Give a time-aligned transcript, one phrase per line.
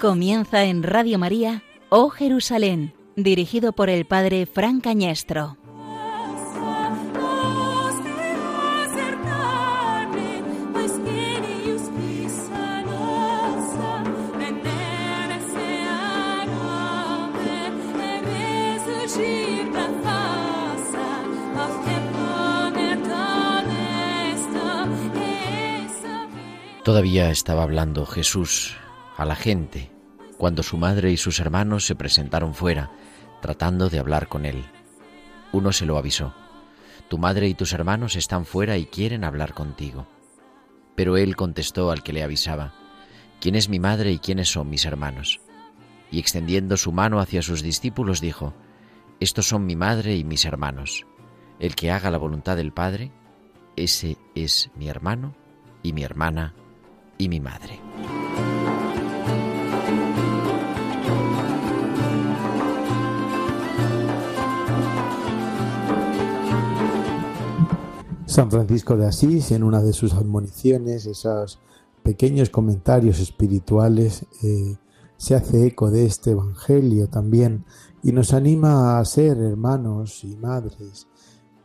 [0.00, 5.58] Comienza en Radio María, Oh Jerusalén, dirigido por el Padre Fran Cañestro.
[26.84, 28.79] Todavía estaba hablando Jesús
[29.20, 29.90] a la gente
[30.38, 32.90] cuando su madre y sus hermanos se presentaron fuera,
[33.42, 34.64] tratando de hablar con él.
[35.52, 36.32] Uno se lo avisó.
[37.08, 40.06] Tu madre y tus hermanos están fuera y quieren hablar contigo.
[40.96, 42.72] Pero él contestó al que le avisaba,
[43.42, 45.42] ¿quién es mi madre y quiénes son mis hermanos?
[46.10, 48.54] Y extendiendo su mano hacia sus discípulos dijo,
[49.20, 51.04] Estos son mi madre y mis hermanos.
[51.58, 53.12] El que haga la voluntad del Padre,
[53.76, 55.34] ese es mi hermano
[55.82, 56.54] y mi hermana
[57.18, 57.80] y mi madre.
[68.30, 71.58] San Francisco de Asís, en una de sus admoniciones, esos
[72.04, 74.76] pequeños comentarios espirituales, eh,
[75.16, 77.64] se hace eco de este Evangelio también
[78.04, 81.08] y nos anima a ser hermanos y madres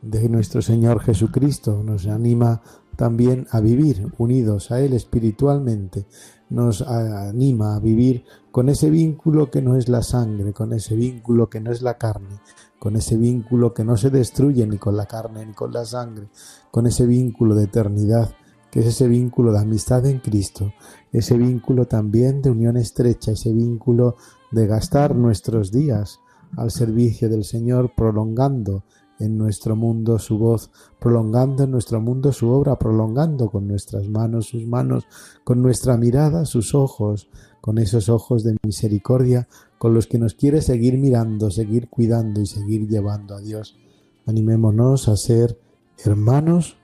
[0.02, 2.64] de nuestro Señor Jesucristo, nos anima
[2.96, 6.08] también a vivir unidos a Él espiritualmente,
[6.50, 11.48] nos anima a vivir con ese vínculo que no es la sangre, con ese vínculo
[11.48, 12.40] que no es la carne,
[12.80, 16.30] con ese vínculo que no se destruye ni con la carne ni con la sangre,
[16.72, 18.34] con ese vínculo de eternidad,
[18.72, 20.74] que es ese vínculo de amistad en Cristo,
[21.12, 24.18] ese vínculo también de unión estrecha, ese vínculo
[24.52, 26.20] de gastar nuestros días
[26.58, 28.84] al servicio del Señor, prolongando
[29.20, 34.48] en nuestro mundo su voz, prolongando en nuestro mundo su obra, prolongando con nuestras manos
[34.48, 35.08] sus manos,
[35.44, 37.30] con nuestra mirada sus ojos,
[37.62, 39.48] con esos ojos de misericordia
[39.86, 43.78] con los que nos quiere seguir mirando, seguir cuidando y seguir llevando a Dios.
[44.26, 45.60] Animémonos a ser
[46.04, 46.76] hermanos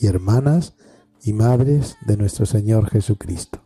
[0.00, 0.72] y hermanas
[1.22, 3.60] y madres de nuestro Señor Jesucristo.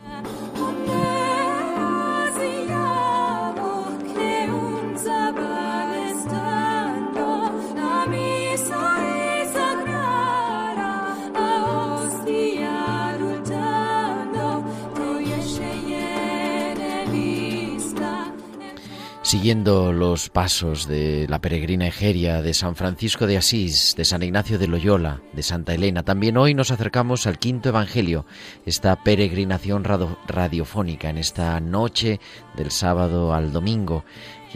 [19.42, 24.56] Siguiendo los pasos de la peregrina Egeria, de San Francisco de Asís, de San Ignacio
[24.56, 28.24] de Loyola, de Santa Elena, también hoy nos acercamos al quinto Evangelio,
[28.66, 32.20] esta peregrinación radiofónica en esta noche
[32.56, 34.04] del sábado al domingo,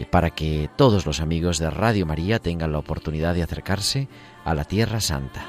[0.09, 4.07] para que todos los amigos de Radio María tengan la oportunidad de acercarse
[4.45, 5.45] a la Tierra Santa.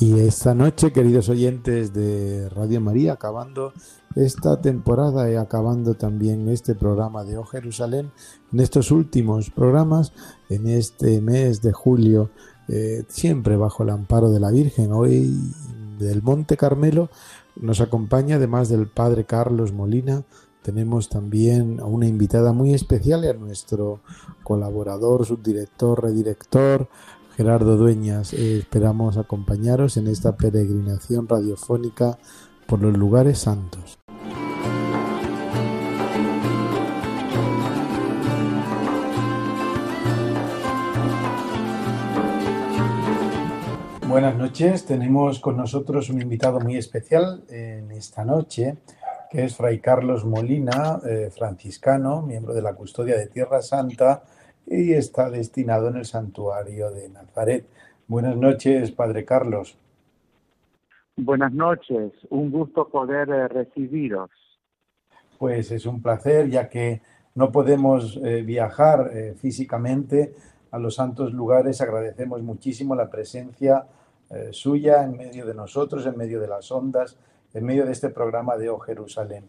[0.00, 3.74] Y esta noche, queridos oyentes de Radio María, acabando
[4.16, 8.10] esta temporada y acabando también este programa de O Jerusalén,
[8.50, 10.14] en estos últimos programas,
[10.48, 12.30] en este mes de julio,
[12.68, 15.38] eh, siempre bajo el amparo de la Virgen, hoy
[15.98, 17.10] del Monte Carmelo,
[17.56, 20.24] nos acompaña además del Padre Carlos Molina,
[20.62, 24.00] tenemos también a una invitada muy especial y a nuestro
[24.44, 26.88] colaborador, subdirector, redirector,
[27.40, 28.34] Gerardo Dueñas.
[28.34, 32.18] Eh, esperamos acompañaros en esta peregrinación radiofónica
[32.66, 33.98] por los lugares santos.
[44.06, 48.76] Buenas noches, tenemos con nosotros un invitado muy especial en esta noche,
[49.30, 54.24] que es Fray Carlos Molina, eh, franciscano, miembro de la Custodia de Tierra Santa
[54.70, 57.66] y está destinado en el santuario de Nazaret.
[58.06, 59.76] Buenas noches, Padre Carlos.
[61.16, 64.30] Buenas noches, un gusto poder eh, recibiros.
[65.38, 67.02] Pues es un placer, ya que
[67.34, 70.34] no podemos eh, viajar eh, físicamente
[70.70, 73.86] a los santos lugares, agradecemos muchísimo la presencia
[74.52, 77.16] suya en medio de nosotros, en medio de las ondas,
[77.52, 79.42] en medio de este programa de O Jerusalén.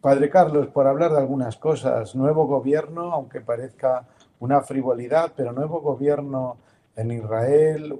[0.00, 4.06] Padre Carlos, por hablar de algunas cosas, nuevo gobierno, aunque parezca
[4.40, 6.58] una frivolidad, pero nuevo gobierno
[6.96, 7.98] en Israel,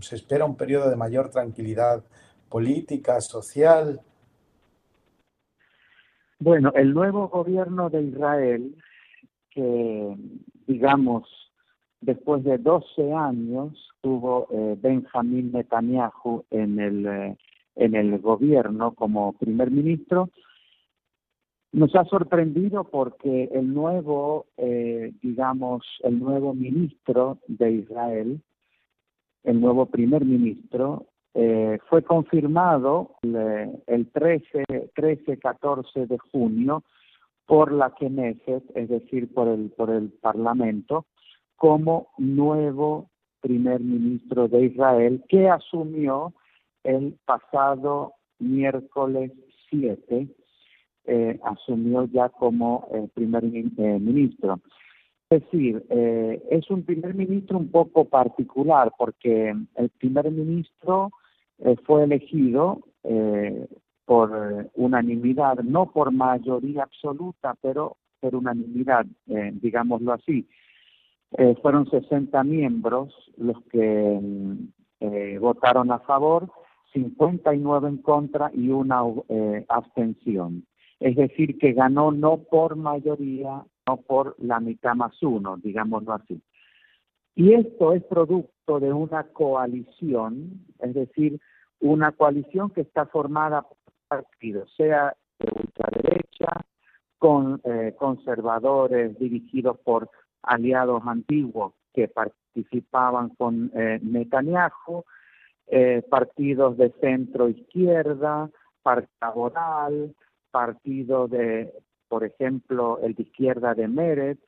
[0.00, 2.02] se espera un periodo de mayor tranquilidad
[2.48, 4.00] política, social.
[6.38, 8.76] Bueno, el nuevo gobierno de Israel,
[9.50, 10.16] que
[10.66, 11.28] digamos,
[12.00, 17.36] después de 12 años tuvo eh, Benjamín Netanyahu en el, eh,
[17.76, 20.30] en el gobierno como primer ministro,
[21.72, 28.40] nos ha sorprendido porque el nuevo, eh, digamos, el nuevo ministro de Israel
[29.44, 34.64] el nuevo primer ministro, eh, fue confirmado el, 13,
[34.94, 36.82] 13, 14 de junio
[37.46, 41.06] por la Knesset, es decir, por el, por el Parlamento,
[41.56, 43.10] como nuevo
[43.40, 46.32] primer ministro de Israel, que asumió
[46.84, 49.32] el pasado miércoles
[49.70, 50.28] 7,
[51.04, 54.60] eh, asumió ya como el primer eh, ministro.
[55.32, 61.10] Es decir, eh, es un primer ministro un poco particular porque el primer ministro
[61.58, 63.66] eh, fue elegido eh,
[64.04, 70.46] por unanimidad, no por mayoría absoluta, pero por unanimidad, digámoslo así.
[71.62, 74.20] fueron 60 miembros los que
[75.40, 76.50] votaron a favor,
[76.92, 79.00] 59 en contra y una
[79.68, 80.66] abstención.
[81.02, 86.40] Es decir, que ganó no por mayoría no por la mitad más uno, digámoslo así.
[87.34, 91.40] Y esto es producto de una coalición, es decir,
[91.80, 93.76] una coalición que está formada por
[94.08, 96.66] partidos, sea de ultraderecha,
[97.18, 100.10] con eh, conservadores dirigidos por
[100.42, 105.04] aliados antiguos que participaban con eh, Netanyahu,
[105.68, 108.50] eh, partidos de centro izquierda,
[108.82, 110.14] partido laboral,
[110.52, 111.72] partido de
[112.12, 114.38] por ejemplo, el de izquierda de Mérez,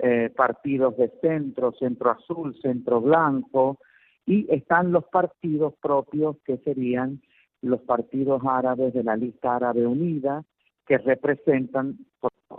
[0.00, 3.78] eh, partidos de centro, centro azul, centro blanco,
[4.26, 7.22] y están los partidos propios que serían
[7.62, 10.42] los partidos árabes de la lista árabe unida,
[10.88, 11.98] que representan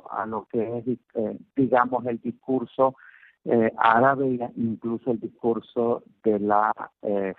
[0.10, 2.96] a lo que es, eh, digamos, el discurso
[3.44, 6.72] eh, árabe e incluso el discurso de la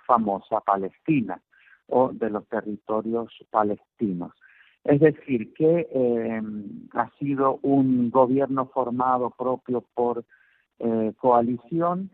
[0.05, 1.41] famosa Palestina
[1.87, 4.33] o de los territorios palestinos.
[4.87, 6.41] Es decir, que eh,
[6.93, 10.23] ha sido un gobierno formado propio por
[10.79, 12.09] eh, coalición,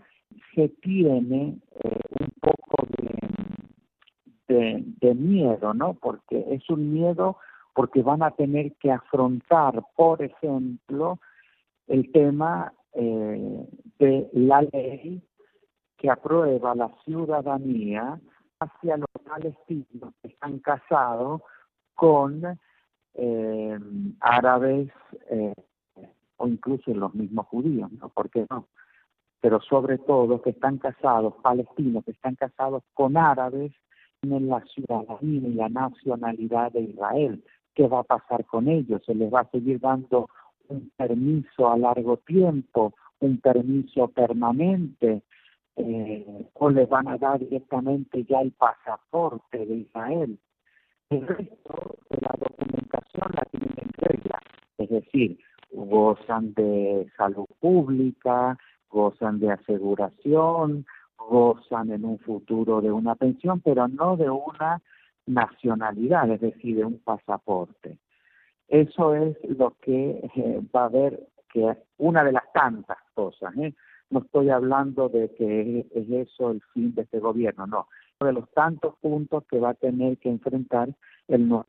[0.55, 2.87] se tiene eh, un poco
[4.47, 5.93] de, de, miedo, ¿no?
[5.93, 7.37] Porque es un miedo
[7.75, 11.19] porque van a tener que afrontar, por ejemplo,
[11.87, 15.21] el tema de la ley
[15.97, 18.19] que aprueba la ciudadanía
[18.59, 21.41] hacia los palestinos que están casados
[21.95, 22.44] con
[23.16, 23.80] eh,
[24.19, 24.90] árabes
[25.30, 25.54] eh,
[26.38, 28.10] o incluso los mismos judíos, ¿no?
[28.10, 28.68] ¿Por qué no?
[29.40, 33.72] Pero sobre todo que están casados, palestinos, que están casados con árabes,
[34.22, 37.44] tienen la ciudadanía y la nacionalidad de Israel.
[37.75, 39.01] ¿Qué va a pasar con ellos?
[39.06, 40.30] ¿Se les va a seguir dando
[40.69, 45.24] un permiso a largo tiempo, un permiso permanente?
[45.75, 50.40] Eh, o les van a dar directamente ya el pasaporte de Israel.
[51.09, 54.39] El resto de la documentación la tienen en regla,
[54.77, 55.39] es decir,
[55.71, 58.57] gozan de salud pública,
[58.89, 60.85] gozan de aseguración,
[61.17, 64.81] gozan en un futuro de una pensión, pero no de una
[65.25, 67.97] nacionalidad, es decir, de un pasaporte.
[68.67, 73.56] Eso es lo que eh, va a haber, que una de las tantas cosas.
[73.57, 73.73] ¿eh?
[74.09, 77.87] No estoy hablando de que es eso el fin de este gobierno, no
[78.19, 80.89] de los tantos puntos que va a tener que enfrentar
[81.27, 81.65] el nuevo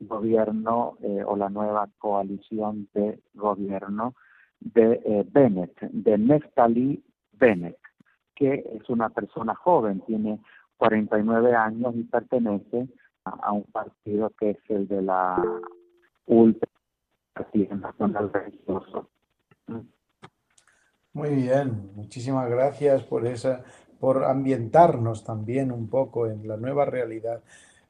[0.00, 4.14] gobierno eh, o la nueva coalición de gobierno
[4.60, 7.78] de eh, de Neftali Bennett,
[8.34, 10.40] que es una persona joven, tiene
[10.76, 12.88] 49 años y pertenece
[13.24, 15.42] a, un partido que es el de la
[16.26, 16.68] Ultra
[17.32, 19.08] Partido Nacional Religioso.
[21.12, 23.64] Muy bien, muchísimas gracias por esa
[24.02, 27.40] por ambientarnos también un poco en la nueva realidad.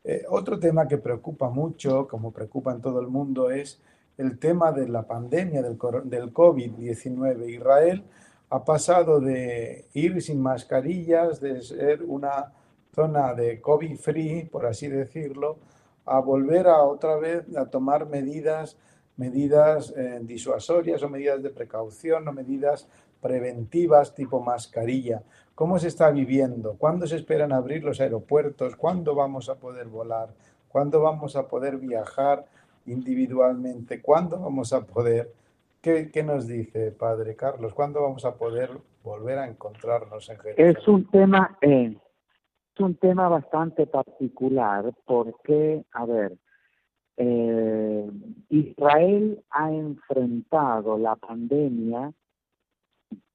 [0.05, 3.81] Eh, otro tema que preocupa mucho, como preocupa en todo el mundo, es
[4.19, 7.49] el tema de la pandemia del, del COVID-19.
[7.49, 8.05] Israel
[8.51, 12.53] ha pasado de ir sin mascarillas, de ser una
[12.95, 15.57] zona de COVID-free, por así decirlo,
[16.05, 18.77] a volver a otra vez a tomar medidas,
[19.17, 22.87] medidas eh, disuasorias o medidas de precaución o medidas
[23.23, 25.23] preventivas tipo mascarilla.
[25.55, 26.77] ¿Cómo se está viviendo?
[26.79, 28.77] ¿Cuándo se esperan abrir los aeropuertos?
[28.77, 30.31] ¿Cuándo vamos a poder volar?
[30.69, 32.47] ¿Cuándo vamos a poder viajar
[32.87, 34.01] individualmente?
[34.01, 35.31] ¿Cuándo vamos a poder...
[35.83, 37.75] ¿Qué, nos dice, Padre Carlos?
[37.75, 38.71] ¿Cuándo vamos a poder
[39.03, 40.77] volver a encontrarnos en Jerusalén?
[40.79, 41.97] Es un tema, eh,
[42.75, 46.39] es un tema bastante particular porque, a ver,
[47.17, 48.11] eh,
[48.49, 52.13] Israel ha enfrentado la pandemia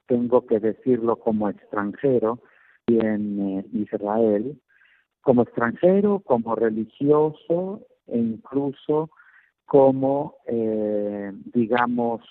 [0.07, 2.39] tengo que decirlo como extranjero
[2.87, 4.59] y en eh, Israel,
[5.21, 9.09] como extranjero, como religioso e incluso
[9.65, 12.21] como, eh, digamos,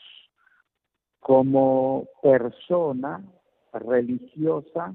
[1.20, 3.22] como persona
[3.74, 4.94] religiosa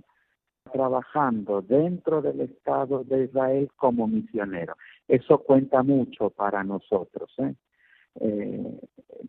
[0.72, 4.76] trabajando dentro del Estado de Israel como misionero.
[5.08, 7.32] Eso cuenta mucho para nosotros.
[7.40, 8.80] ¿eh?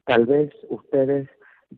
[0.04, 1.28] Tal vez ustedes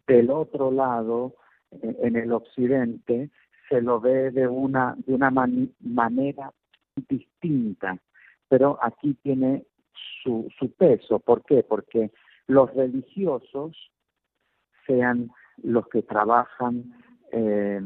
[0.07, 1.35] del otro lado,
[1.83, 3.31] en el occidente,
[3.69, 6.53] se lo ve de una, de una manera
[7.09, 7.99] distinta,
[8.49, 9.65] pero aquí tiene
[10.23, 11.19] su, su peso.
[11.19, 11.63] ¿Por qué?
[11.63, 12.11] Porque
[12.47, 13.91] los religiosos,
[14.87, 15.31] sean
[15.63, 16.95] los que trabajan
[17.33, 17.81] eh,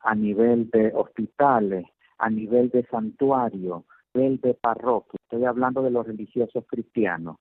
[0.00, 1.84] a nivel de hospitales,
[2.18, 7.36] a nivel de santuario, nivel de parroquia, estoy hablando de los religiosos cristianos,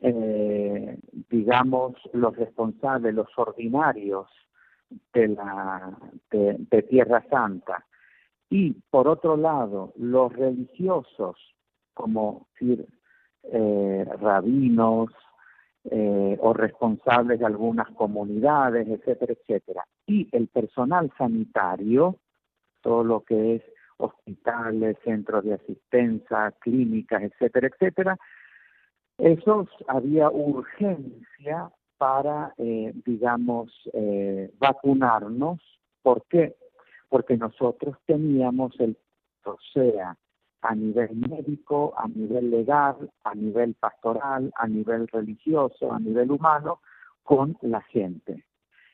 [0.00, 0.98] eh,
[1.30, 4.28] digamos los responsables, los ordinarios
[5.12, 5.96] de la
[6.30, 7.84] de, Tierra Santa
[8.50, 11.36] y por otro lado los religiosos
[11.94, 12.86] como decir
[13.44, 15.10] eh, rabinos
[15.90, 19.84] eh, o responsables de algunas comunidades, etcétera, etcétera.
[20.06, 22.16] Y el personal sanitario,
[22.80, 23.62] todo lo que es
[23.98, 28.16] hospitales, centros de asistencia, clínicas, etcétera, etcétera,
[29.18, 35.60] esos había urgencia para, eh, digamos, eh, vacunarnos.
[36.02, 36.56] ¿Por qué?
[37.08, 38.96] Porque nosotros teníamos el,
[39.44, 40.16] o sea,
[40.62, 46.80] a nivel médico, a nivel legal, a nivel pastoral, a nivel religioso, a nivel humano,
[47.22, 48.44] con la gente.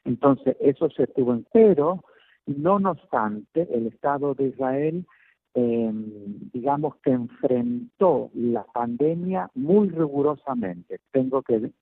[0.04, 2.02] Entonces, eso se estuvo en pero,
[2.46, 5.06] no obstante, el Estado de Israel,
[5.54, 6.04] em,
[6.52, 11.00] digamos que enfrentó la pandemia muy rigurosamente.
[11.10, 11.72] Tengo que,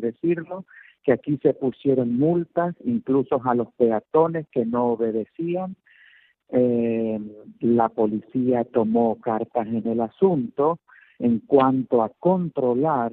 [0.00, 0.64] decirlo,
[1.02, 5.76] que aquí se pusieron multas incluso a los peatones que no obedecían,
[6.48, 7.18] eh,
[7.60, 10.78] la policía tomó cartas en el asunto
[11.18, 13.12] en cuanto a controlar,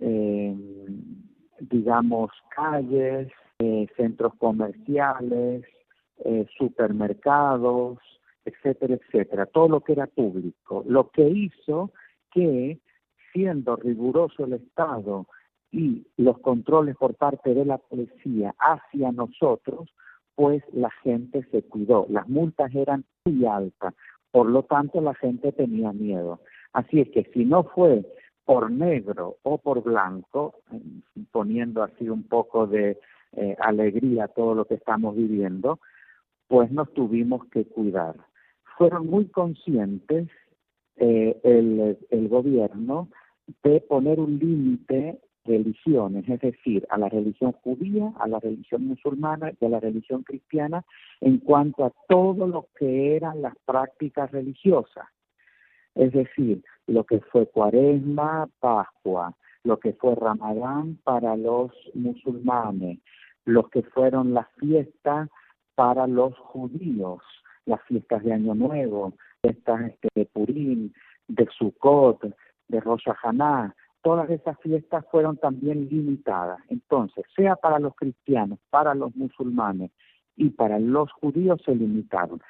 [0.00, 0.56] eh,
[1.60, 3.28] digamos, calles,
[3.60, 5.64] eh, centros comerciales,
[6.24, 7.98] eh, supermercados,
[8.48, 11.92] etcétera, etcétera, todo lo que era público, lo que hizo
[12.32, 12.78] que,
[13.32, 15.26] siendo riguroso el Estado
[15.70, 19.90] y los controles por parte de la policía hacia nosotros,
[20.34, 22.06] pues la gente se cuidó.
[22.08, 23.94] Las multas eran muy altas,
[24.30, 26.40] por lo tanto la gente tenía miedo.
[26.72, 28.04] Así es que si no fue
[28.44, 30.54] por negro o por blanco,
[31.32, 32.98] poniendo así un poco de
[33.32, 35.80] eh, alegría a todo lo que estamos viviendo,
[36.46, 38.14] pues nos tuvimos que cuidar.
[38.78, 40.28] Fueron muy conscientes
[40.96, 43.08] eh, el, el gobierno
[43.62, 49.52] de poner un límite religiones, es decir, a la religión judía, a la religión musulmana
[49.60, 50.84] y a la religión cristiana
[51.20, 55.06] en cuanto a todo lo que eran las prácticas religiosas.
[55.94, 63.00] Es decir, lo que fue cuaresma, Pascua, lo que fue Ramadán para los musulmanes,
[63.44, 65.28] lo que fueron las fiestas
[65.74, 67.22] para los judíos,
[67.68, 70.92] las fiestas de Año Nuevo, fiestas de Purim,
[71.28, 72.34] de Sukkot,
[72.68, 76.60] de Rosh Hashanah, todas esas fiestas fueron también limitadas.
[76.68, 79.90] Entonces, sea para los cristianos, para los musulmanes
[80.36, 82.40] y para los judíos se limitaron.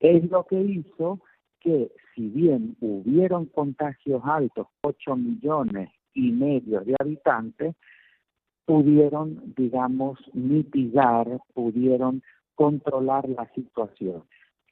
[0.00, 1.20] Es lo que hizo
[1.60, 7.74] que si bien hubieron contagios altos, 8 millones y medio de habitantes,
[8.64, 12.22] pudieron, digamos, mitigar, pudieron
[12.54, 14.22] controlar la situación.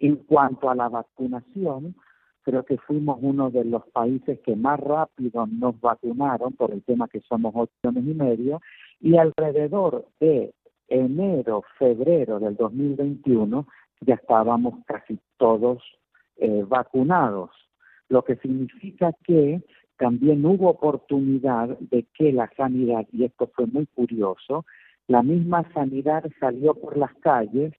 [0.00, 1.94] En cuanto a la vacunación,
[2.42, 7.06] creo que fuimos uno de los países que más rápido nos vacunaron por el tema
[7.06, 8.60] que somos ocho millones y medio
[9.00, 10.52] y alrededor de
[10.88, 13.66] enero, febrero del 2021
[14.00, 15.82] ya estábamos casi todos
[16.36, 17.50] eh, vacunados,
[18.08, 19.60] lo que significa que
[19.98, 24.64] también hubo oportunidad de que la sanidad, y esto fue muy curioso,
[25.06, 27.74] la misma sanidad salió por las calles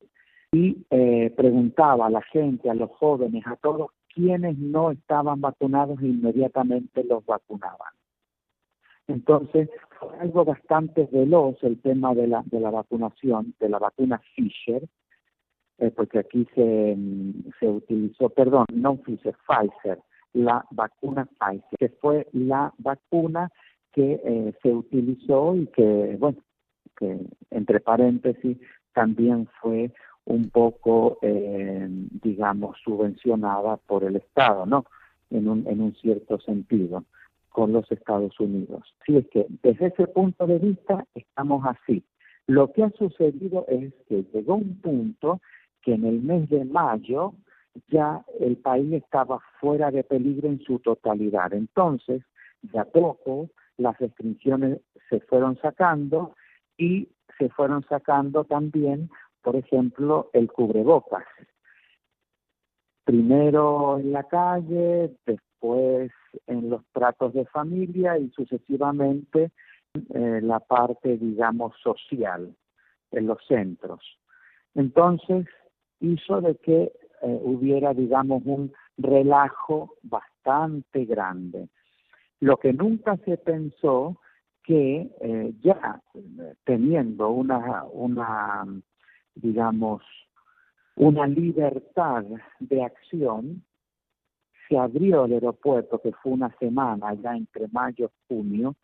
[0.52, 6.02] y eh, preguntaba a la gente, a los jóvenes, a todos quienes no estaban vacunados
[6.02, 7.94] inmediatamente los vacunaban.
[9.08, 14.22] Entonces, fue algo bastante veloz el tema de la, de la vacunación, de la vacuna
[14.36, 14.84] Fisher,
[15.78, 16.98] eh, porque aquí se,
[17.60, 20.00] se utilizó, perdón, no Fisher, Pfizer,
[20.34, 23.50] la vacuna Pfizer, que fue la vacuna
[23.94, 26.38] que eh, se utilizó y que, bueno,
[26.98, 28.58] que entre paréntesis
[28.94, 29.92] también fue
[30.26, 34.86] un poco, eh, digamos, subvencionada por el Estado, ¿no?
[35.30, 37.06] En un, en un cierto sentido,
[37.50, 38.82] con los Estados Unidos.
[39.02, 42.04] Así es que desde ese punto de vista estamos así.
[42.48, 45.42] Lo que ha sucedido es que llegó un punto
[45.82, 47.34] que en el mes de mayo
[47.88, 51.54] ya el país estaba fuera de peligro en su totalidad.
[51.54, 52.22] Entonces,
[52.62, 56.36] de a poco las restricciones se fueron sacando
[56.78, 59.10] y se fueron sacando también
[59.42, 61.26] por ejemplo, el cubrebocas.
[63.04, 66.12] primero en la calle, después
[66.48, 69.52] en los tratos de familia y sucesivamente
[70.14, 72.56] eh, la parte, digamos, social
[73.12, 74.00] en los centros.
[74.76, 75.48] Entonces
[76.00, 76.94] hizo de que
[77.24, 81.68] eh, hubiera, digamos, un relajo bastante grande.
[82.40, 84.18] Lo que nunca se pensó
[84.64, 86.02] que eh, ya
[86.64, 88.66] teniendo una, una,
[89.36, 90.04] digamos,
[90.96, 92.24] una libertad
[92.60, 93.64] de acción,
[94.68, 98.76] se abrió el aeropuerto, que fue una semana ya entre mayo y junio,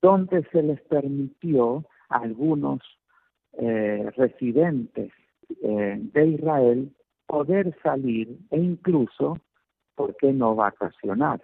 [0.00, 2.80] donde se les permitió a algunos
[3.52, 5.12] eh, residentes
[5.62, 6.92] eh, de Israel
[7.26, 9.38] poder salir e incluso,
[9.94, 11.42] ¿por qué no vacacionar?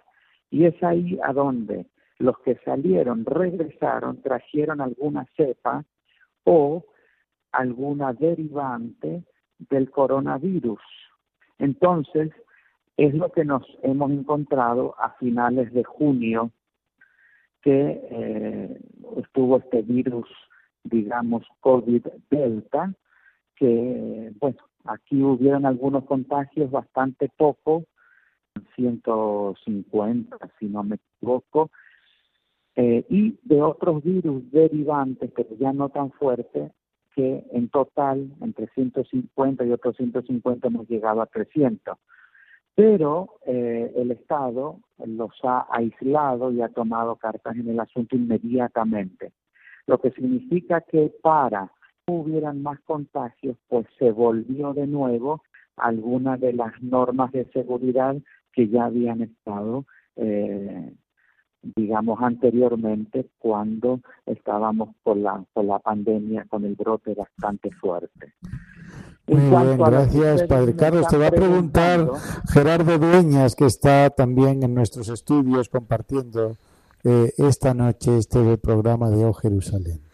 [0.49, 1.85] Y es ahí a donde
[2.17, 5.83] los que salieron regresaron, trajeron alguna cepa
[6.45, 6.85] o
[7.55, 9.23] alguna derivante
[9.69, 10.81] del coronavirus.
[11.57, 12.31] Entonces,
[12.97, 16.51] es lo que nos hemos encontrado a finales de junio,
[17.61, 18.79] que eh,
[19.17, 20.27] estuvo este virus,
[20.83, 22.93] digamos, COVID-Delta,
[23.55, 27.83] que, bueno, aquí hubieron algunos contagios bastante pocos,
[28.75, 31.71] 150, si no me equivoco,
[32.75, 36.71] eh, y de otros virus derivantes, pero ya no tan fuertes,
[37.15, 41.97] que en total, entre 150 y otros 150 hemos llegado a 300.
[42.75, 49.31] Pero eh, el Estado los ha aislado y ha tomado cartas en el asunto inmediatamente,
[49.87, 51.71] lo que significa que para
[52.05, 55.41] que hubieran más contagios, pues se volvió de nuevo
[55.77, 58.15] algunas de las normas de seguridad
[58.51, 59.85] que ya habían estado
[60.17, 60.93] eh,
[61.75, 68.33] digamos, anteriormente cuando estábamos con la, con la pandemia, con el brote bastante fuerte.
[69.27, 71.07] Muy bien, gracias, Padre Carlos.
[71.07, 72.07] Te va a preguntar
[72.47, 76.57] Gerardo Dueñas, que está también en nuestros estudios compartiendo
[77.03, 80.04] eh, esta noche este programa de O Jerusalén.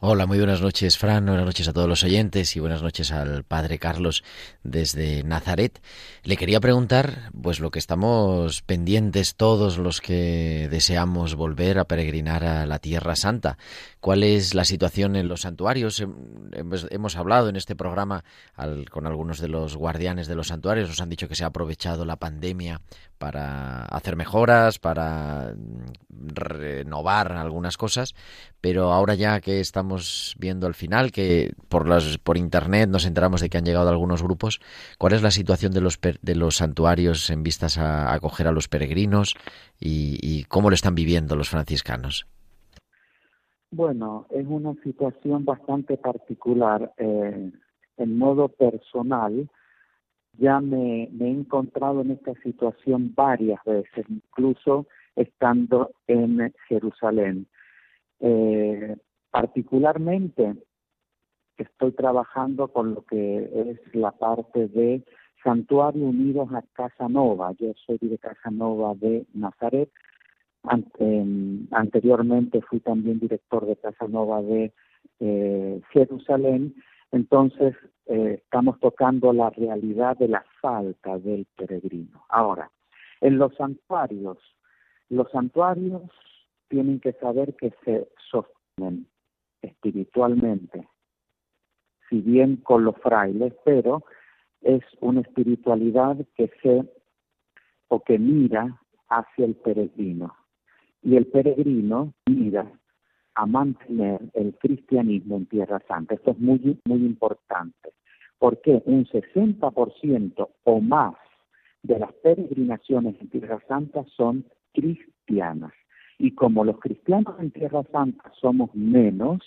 [0.00, 1.24] Hola, muy buenas noches, Fran.
[1.26, 4.22] Buenas noches a todos los oyentes y buenas noches al Padre Carlos
[4.62, 5.80] desde Nazaret.
[6.24, 12.44] Le quería preguntar, pues lo que estamos pendientes todos los que deseamos volver a peregrinar
[12.44, 13.56] a la Tierra Santa.
[14.00, 16.04] ¿Cuál es la situación en los santuarios?
[16.52, 18.24] Hemos, hablado en este programa
[18.90, 20.88] con algunos de los guardianes de los santuarios.
[20.88, 22.80] Nos han dicho que se ha aprovechado la pandemia
[23.16, 25.54] para hacer mejoras, para
[26.10, 28.14] renovar algunas cosas,
[28.60, 33.42] pero ahora ya que estamos viendo al final, que por las por internet nos enteramos
[33.42, 34.60] de que han llegado algunos grupos,
[34.98, 38.68] ¿cuál es la situación de los de los santuarios en vistas a acoger a los
[38.68, 39.34] peregrinos
[39.78, 42.26] y, cómo lo están viviendo los franciscanos?
[43.70, 46.92] Bueno, es una situación bastante particular.
[46.96, 47.50] Eh,
[47.96, 49.48] en modo personal,
[50.38, 57.46] ya me, he encontrado en esta situación varias veces, incluso estando en Jerusalén.
[58.20, 58.96] Eh,
[59.34, 60.54] particularmente
[61.56, 65.02] estoy trabajando con lo que es la parte de
[65.42, 67.50] Santuario Unidos a Casa Nova.
[67.58, 69.90] Yo soy de Casa Nova de Nazaret.
[70.62, 74.72] anteriormente fui también director de Casa Nova de
[75.18, 76.72] eh, Jerusalén.
[77.10, 77.74] Entonces,
[78.06, 82.24] eh, estamos tocando la realidad de la falta del peregrino.
[82.28, 82.70] Ahora,
[83.20, 84.38] en los santuarios,
[85.08, 86.02] los santuarios
[86.68, 89.08] tienen que saber que se sostienen
[89.64, 90.88] espiritualmente,
[92.08, 94.04] si bien con los frailes, pero
[94.60, 96.84] es una espiritualidad que se
[97.88, 100.34] o que mira hacia el peregrino.
[101.02, 102.70] Y el peregrino mira
[103.34, 106.14] a mantener el cristianismo en Tierra Santa.
[106.14, 107.92] Esto es muy, muy importante,
[108.38, 111.14] porque un 60% o más
[111.82, 115.72] de las peregrinaciones en Tierra Santa son cristianas.
[116.18, 119.40] Y como los cristianos en Tierra Santa somos menos,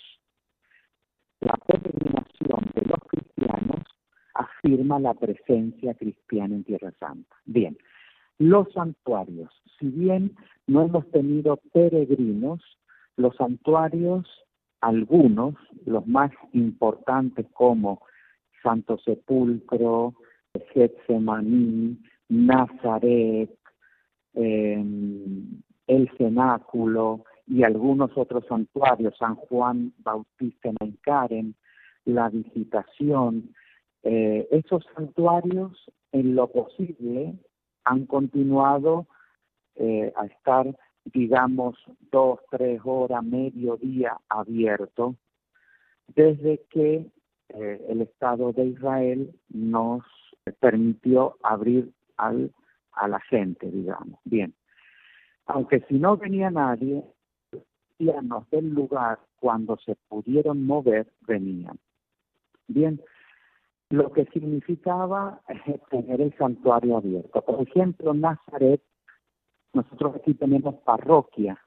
[1.40, 3.82] la peregrinación de los cristianos
[4.34, 7.36] afirma la presencia cristiana en Tierra Santa.
[7.44, 7.76] Bien,
[8.38, 12.60] los santuarios, si bien no hemos tenido peregrinos,
[13.16, 14.26] los santuarios,
[14.80, 15.54] algunos,
[15.86, 18.00] los más importantes como
[18.62, 20.14] Santo Sepulcro,
[20.72, 23.50] Getsemaní, Nazaret,
[24.34, 24.84] eh,
[25.88, 31.54] el cenáculo y algunos otros santuarios, San Juan Bautista en Karen,
[32.04, 33.54] la visitación,
[34.02, 35.72] eh, esos santuarios
[36.12, 37.34] en lo posible
[37.84, 39.06] han continuado
[39.76, 41.76] eh, a estar, digamos,
[42.10, 45.16] dos, tres horas, medio día abierto,
[46.14, 47.06] desde que
[47.48, 50.04] eh, el Estado de Israel nos
[50.60, 52.52] permitió abrir al,
[52.92, 54.18] a la gente, digamos.
[54.24, 54.54] Bien,
[55.48, 57.02] aunque si no venía nadie,
[57.52, 57.62] los
[57.96, 61.78] cristianos del lugar, cuando se pudieron mover, venían.
[62.68, 63.00] Bien,
[63.88, 65.40] lo que significaba
[65.90, 67.40] tener el santuario abierto.
[67.40, 68.82] Por ejemplo, Nazaret,
[69.72, 71.58] nosotros aquí tenemos parroquia.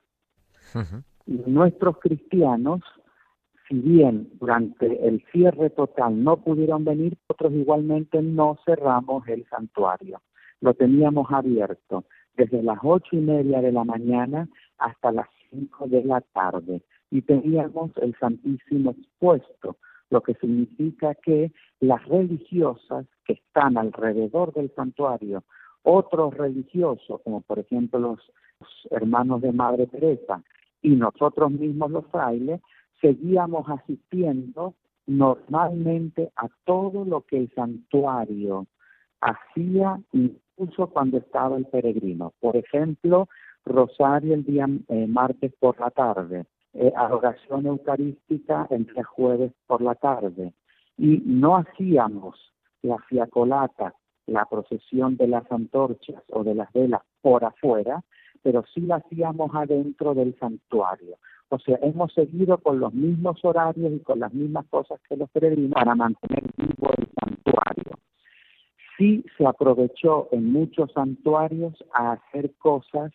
[1.26, 2.82] y Nuestros cristianos,
[3.68, 10.22] si bien durante el cierre total no pudieron venir, nosotros igualmente no cerramos el santuario.
[10.60, 16.04] Lo teníamos abierto desde las ocho y media de la mañana hasta las cinco de
[16.04, 16.82] la tarde.
[17.10, 19.78] Y teníamos el Santísimo expuesto
[20.12, 25.44] lo que significa que las religiosas que están alrededor del santuario,
[25.84, 28.20] otros religiosos, como por ejemplo los,
[28.92, 30.44] hermanos de Madre Teresa
[30.84, 32.62] y nosotros mismos los frailes,
[33.02, 34.76] seguíamos asistiendo
[35.08, 38.68] normalmente a todo lo que el santuario
[39.20, 40.00] hacía
[40.62, 42.34] incluso cuando estaba el peregrino.
[42.40, 43.28] Por ejemplo,
[43.66, 49.96] Rosario el día eh, martes por la tarde, eh, adoración eucarística entre jueves por la
[49.96, 50.54] tarde
[50.98, 52.36] y no hacíamos
[52.82, 53.94] la fiacolata,
[54.26, 58.02] la procesión de las antorchas o de las velas por afuera,
[58.42, 61.18] pero sí la hacíamos adentro del santuario.
[61.50, 65.30] O sea, hemos seguido con los mismos horarios y con las mismas cosas que los
[65.30, 68.01] peregrinos para mantener vivo el santuario.
[69.02, 73.12] Sí se aprovechó en muchos santuarios a hacer cosas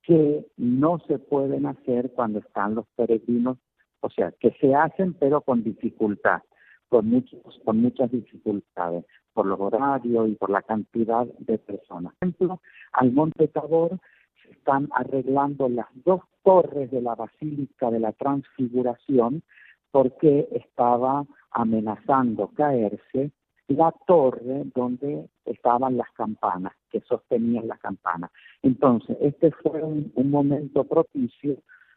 [0.00, 3.58] que no se pueden hacer cuando están los peregrinos,
[4.00, 6.40] o sea, que se hacen pero con dificultad,
[6.88, 9.04] con, muchos, con muchas dificultades,
[9.34, 12.14] por los horarios y por la cantidad de personas.
[12.18, 12.60] Por ejemplo,
[12.92, 13.98] al Monte Tabor
[14.42, 19.42] se están arreglando las dos torres de la Basílica de la Transfiguración
[19.90, 23.32] porque estaba amenazando caerse
[23.70, 28.30] la torre donde estaban las campanas, que sostenían las campanas.
[28.62, 31.56] Entonces, este fue un, momento propicio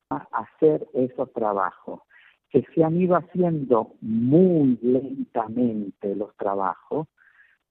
[0.10, 2.02] a hacer esos trabajos,
[2.50, 7.08] que se han ido haciendo muy lentamente los trabajos,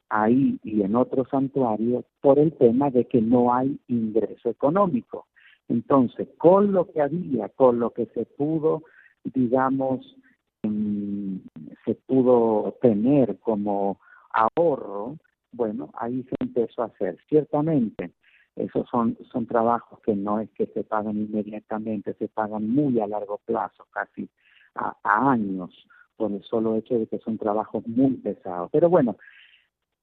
[0.08, 5.26] ahí y en otros santuarios, por el tema de que no hay ingreso económico.
[5.68, 8.82] Entonces, con lo que había, con lo que se pudo,
[9.22, 10.16] digamos,
[11.84, 13.98] se pudo tener como
[14.30, 15.16] ahorro,
[15.52, 17.18] bueno, ahí se empezó a hacer.
[17.28, 18.12] Ciertamente,
[18.56, 23.06] esos son, son trabajos que no es que se pagan inmediatamente, se pagan muy a
[23.06, 24.28] largo plazo, casi
[24.74, 25.70] a, años,
[26.16, 28.70] por el solo hecho de que son trabajos muy pesados.
[28.72, 29.16] Pero bueno,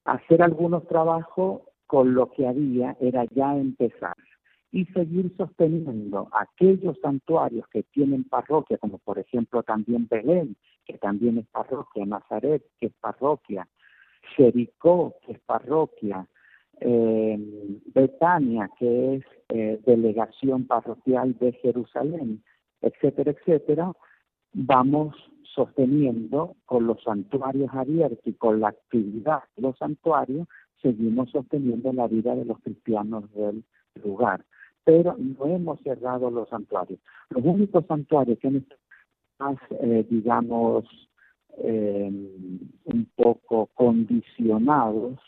[0.04, 4.16] hacer algunos trabajos con lo que había era ya empezar
[4.72, 10.56] y seguir sosteniendo aquellos santuarios que tienen parroquia, como por ejemplo también Belén,
[10.90, 13.68] que también es parroquia, Nazaret, que es parroquia,
[14.36, 16.26] Jericó, que es parroquia,
[16.80, 17.38] eh,
[17.94, 22.42] Betania, que es eh, delegación parroquial de Jerusalén,
[22.80, 23.92] etcétera, etcétera,
[24.52, 25.14] vamos
[25.54, 30.48] sosteniendo con los santuarios abiertos y con la actividad de los santuarios,
[30.80, 33.64] seguimos sosteniendo la vida de los cristianos del
[34.02, 34.44] lugar.
[34.84, 36.98] Pero no hemos cerrado los santuarios.
[37.28, 38.56] Los únicos santuarios que han
[39.40, 40.84] más, eh, digamos,
[41.58, 42.10] eh,
[42.84, 45.18] un poco condicionados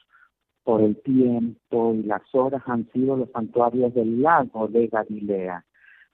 [0.64, 5.64] por el tiempo y las horas han sido los santuarios del lago de Galilea,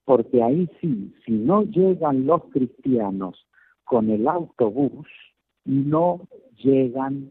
[0.04, 3.46] porque ahí sí, si no llegan los cristianos
[3.84, 5.06] con el autobús,
[5.64, 6.20] no
[6.56, 7.30] llegan,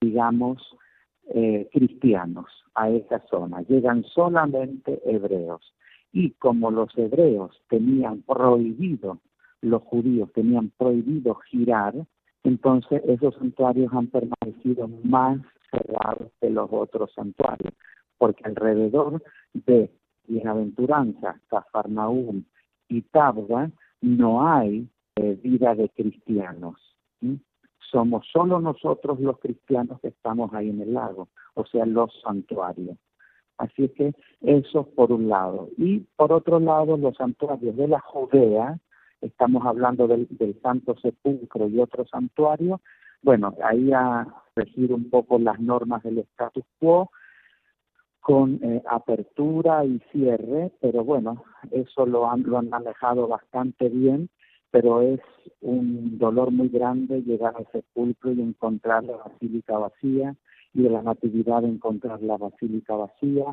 [0.00, 0.62] digamos,
[1.28, 5.62] eh, cristianos a esa zona, llegan solamente hebreos.
[6.12, 9.20] Y como los hebreos tenían prohibido,
[9.66, 11.94] los judíos tenían prohibido girar,
[12.44, 17.74] entonces esos santuarios han permanecido más cerrados que los otros santuarios,
[18.18, 19.90] porque alrededor de
[20.28, 22.44] Bienaventuranza, Cafarnaúm
[22.88, 26.76] y Tabga no hay eh, vida de cristianos.
[27.90, 32.96] Somos solo nosotros los cristianos que estamos ahí en el lago, o sea, los santuarios.
[33.58, 35.70] Así que eso por un lado.
[35.78, 38.78] Y por otro lado, los santuarios de la Judea,
[39.26, 40.28] estamos hablando del,
[40.62, 42.80] Santo Sepulcro y otro santuario,
[43.22, 47.10] bueno, ahí a regir un poco las normas del status quo
[48.20, 54.28] con eh, apertura y cierre, pero bueno, eso lo han, lo han manejado bastante bien,
[54.70, 55.20] pero es
[55.60, 60.34] un dolor muy grande llegar al sepulcro y encontrar la basílica vacía,
[60.74, 63.44] y de la Natividad encontrar la basílica vacía,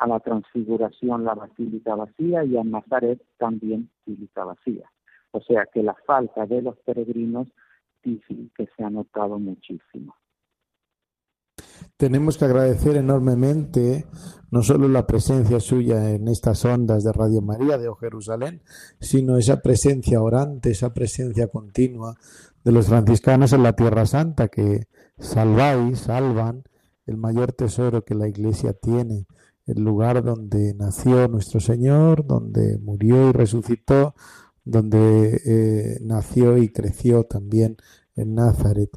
[0.00, 4.90] a la Transfiguración la basílica vacía y a Nazaret también basílica vacía.
[5.32, 7.48] O sea que la falta de los peregrinos
[8.02, 10.14] dicen que se ha notado muchísimo.
[11.96, 14.06] tenemos que agradecer enormemente
[14.50, 18.62] no solo la presencia suya en estas ondas de Radio María de O Jerusalén,
[19.00, 22.16] sino esa presencia orante, esa presencia continua
[22.64, 24.86] de los franciscanos en la Tierra Santa que
[25.18, 26.64] salváis, salvan
[27.06, 29.26] el mayor tesoro que la Iglesia tiene,
[29.66, 34.14] el lugar donde nació nuestro Señor, donde murió y resucitó,
[34.64, 37.76] donde eh, nació y creció también
[38.16, 38.90] en Nazaret.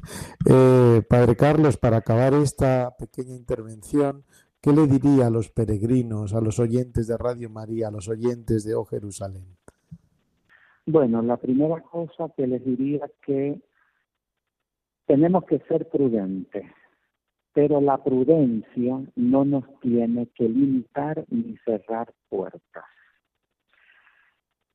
[0.48, 4.24] Eh, Padre Carlos, para acabar esta pequeña intervención,
[4.60, 8.64] ¿qué le diría a los peregrinos, a los oyentes de Radio María, a los oyentes
[8.64, 9.56] de O Jerusalén?
[10.86, 13.60] Bueno, la primera cosa que les diría que
[15.06, 16.64] tenemos que ser prudentes,
[17.54, 22.84] pero la prudencia no nos tiene que limitar ni cerrar puertas.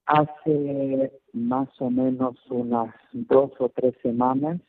[0.09, 4.59] Hace más o menos unas dos o tres semanas,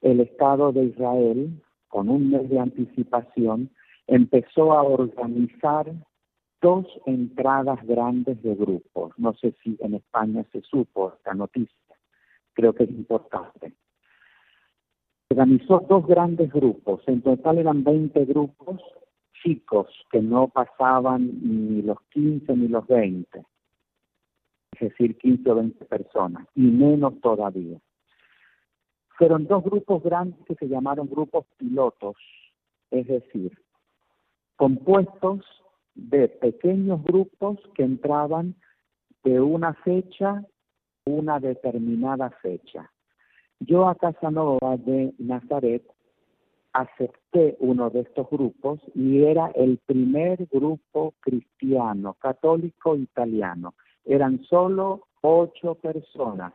[0.00, 3.68] el Estado de Israel, con un mes de anticipación,
[4.06, 5.90] empezó a organizar
[6.62, 9.10] dos entradas grandes de grupos.
[9.16, 11.96] No sé si en España se supo esta noticia,
[12.52, 13.72] creo que es importante.
[15.30, 18.80] Organizó dos grandes grupos, en total eran 20 grupos
[19.42, 23.44] chicos que no pasaban ni los 15 ni los 20
[24.80, 27.78] es decir, 15 o 20 personas, y menos todavía.
[29.18, 32.16] Fueron dos grupos grandes que se llamaron grupos pilotos,
[32.90, 33.58] es decir,
[34.56, 35.40] compuestos
[35.94, 38.54] de pequeños grupos que entraban
[39.24, 40.44] de una fecha
[41.06, 42.90] una determinada fecha.
[43.60, 45.82] Yo a Casanova de Nazaret
[46.72, 53.74] acepté uno de estos grupos y era el primer grupo cristiano, católico italiano
[54.06, 56.54] eran solo ocho personas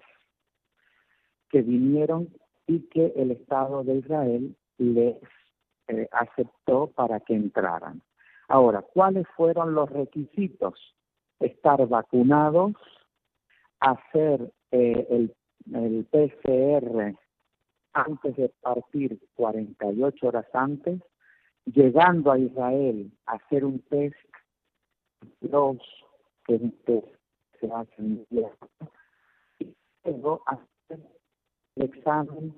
[1.49, 2.29] que vinieron
[2.65, 5.17] y que el Estado de Israel les
[5.89, 8.01] eh, aceptó para que entraran.
[8.47, 10.95] Ahora, ¿cuáles fueron los requisitos?
[11.39, 12.73] Estar vacunados,
[13.79, 15.35] hacer eh, el,
[16.09, 17.15] PCR
[17.93, 21.01] antes de partir 48 horas antes,
[21.65, 24.15] llegando a Israel a hacer un test,
[25.41, 25.77] dos,
[26.45, 27.20] que un test
[27.61, 28.25] se hacen
[29.59, 30.99] y luego hacer
[31.75, 32.53] el examen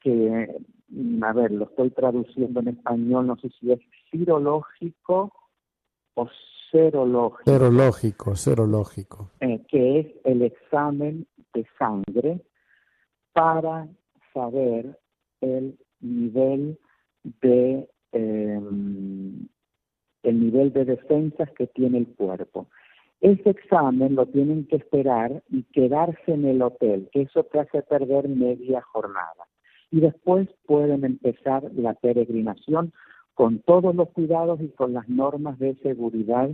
[0.00, 5.32] que, mm, a ver, lo estoy traduciendo en español, no sé si es cirológico
[6.14, 6.28] o
[6.70, 7.50] serológico.
[7.50, 9.30] Serológico, serológico.
[9.40, 12.40] Eh, que es el examen de sangre
[13.32, 13.88] para
[14.32, 14.98] saber
[15.40, 16.78] el nivel
[17.22, 19.48] de em,
[20.22, 22.68] el nivel de defensas que tiene el cuerpo.
[23.20, 27.82] Ese examen lo tienen que esperar y quedarse en el hotel, que eso te hace
[27.82, 29.48] perder media jornada.
[29.90, 32.92] Y después pueden empezar la peregrinación
[33.34, 36.50] con todos los cuidados y con las normas de seguridad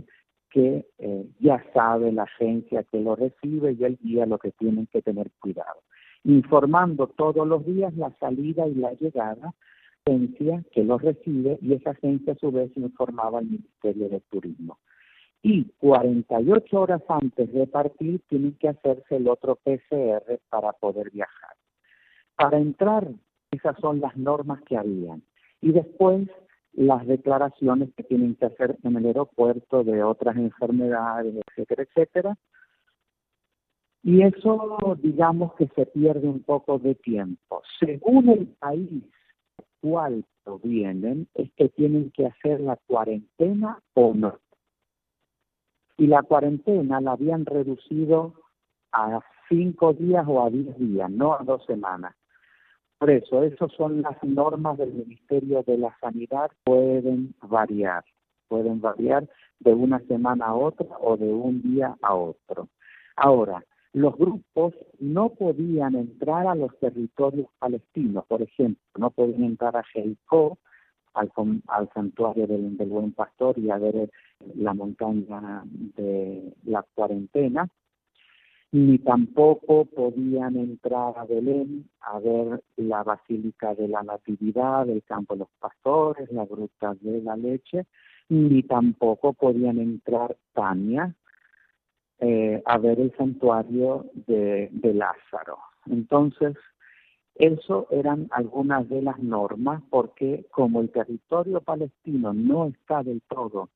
[0.49, 4.87] que eh, ya sabe la agencia que lo recibe y el guía lo que tienen
[4.87, 5.81] que tener cuidado.
[6.23, 9.53] Informando todos los días la salida y la llegada,
[10.05, 14.79] agencia que lo recibe y esa agencia a su vez informaba al Ministerio de Turismo
[15.47, 21.55] y 48 horas antes de partir tienen que hacerse el otro PCR para poder viajar.
[22.35, 23.07] Para entrar,
[23.51, 25.21] esas son las normas que habían.
[25.61, 26.27] Y después
[26.73, 32.37] las declaraciones que tienen que hacer en el aeropuerto de otras enfermedades, etcétera, etcétera.
[34.01, 37.61] Y eso, digamos que se pierde un poco de tiempo.
[37.79, 39.03] Según el país
[39.79, 44.39] cual provienen, es que tienen que hacer la cuarentena o no
[45.97, 48.33] y la cuarentena la habían reducido
[48.91, 52.15] a cinco días o a diez días, no a dos semanas.
[52.97, 58.03] Por eso, esas son las normas del Ministerio de la Sanidad, pueden variar,
[58.47, 59.27] pueden variar
[59.59, 62.69] de una semana a otra o de un día a otro.
[63.15, 69.77] Ahora, los grupos no podían entrar a los territorios palestinos, por ejemplo, no podían entrar
[69.77, 70.57] a Jericó,
[71.15, 71.31] al,
[71.67, 74.09] al santuario del, Buen Pastor y a ver
[74.55, 77.67] la montaña de la cuarentena,
[78.71, 85.33] ni tampoco podían entrar a Belén a ver la Basílica de la Natividad, el Campo
[85.33, 87.85] de los Pastores, la Gruta de la Leche,
[88.29, 91.15] ni tampoco podían entrar Tania
[92.19, 95.57] eh, a ver el santuario de, de Lázaro.
[95.85, 96.55] Entonces,
[97.35, 103.69] eso eran algunas de las normas porque como el territorio palestino no está del todo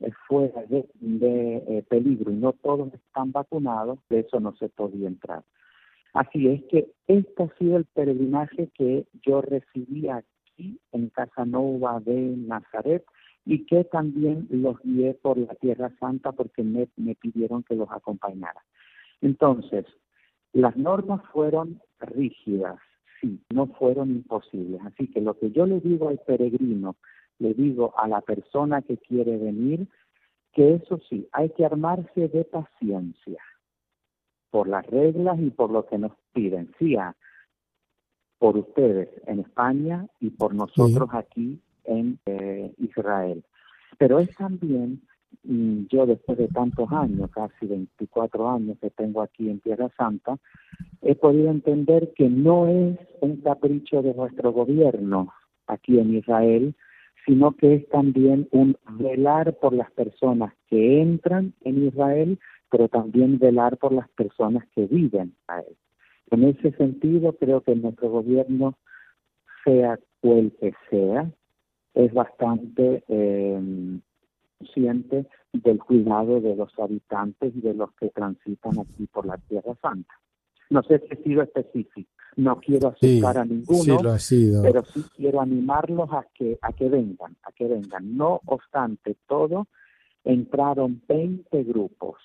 [0.00, 5.08] eh, fuera de, eh, peligro y no todos están vacunados, de eso no se podía
[5.08, 5.42] entrar.
[6.14, 12.14] Así es que este ha sido el peregrinaje que yo recibí aquí en Casanova de
[12.14, 13.04] Nazaret
[13.44, 17.90] y que también los guié por la Tierra Santa porque me, me pidieron que los
[17.90, 18.62] acompañara.
[19.20, 19.86] Entonces,
[20.52, 22.78] las normas fueron rígidas,
[23.22, 24.82] sí, no fueron imposibles.
[24.84, 26.96] Así que lo que yo le digo al peregrino,
[27.38, 29.88] le digo a la persona que quiere venir,
[30.52, 33.42] que eso sí, hay que armarse de paciencia
[34.50, 36.94] por las reglas y por lo que nos piden, sí,
[38.38, 43.44] por ustedes en España y por nosotros aquí en eh, Israel.
[43.98, 45.00] Pero es también,
[45.44, 50.36] yo después de tantos años, casi 24 años que tengo aquí en Tierra Santa,
[51.00, 55.32] he podido entender que no es un capricho de nuestro gobierno
[55.66, 56.74] aquí en Israel,
[57.26, 62.38] sino que es también un velar por las personas que entran en Israel,
[62.70, 65.76] pero también velar por las personas que viven ahí.
[66.30, 68.78] En ese sentido, creo que nuestro gobierno,
[69.64, 71.30] sea cual que sea,
[71.94, 73.60] es bastante eh,
[74.62, 79.74] consciente del cuidado de los habitantes y de los que transitan aquí por la Tierra
[79.80, 80.14] Santa.
[80.70, 83.98] No sé si he sido específico, no quiero asustar a ninguno,
[84.62, 88.16] pero sí quiero animarlos a que, a que vengan, a que vengan.
[88.16, 89.66] No obstante todo,
[90.24, 92.16] entraron 20 grupos.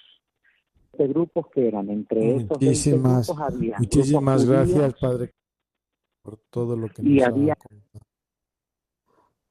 [0.98, 5.34] 20 grupos que eran entre esos 20 grupos había Muchísimas gracias, Padre,
[6.22, 7.58] por todo lo que nos y había,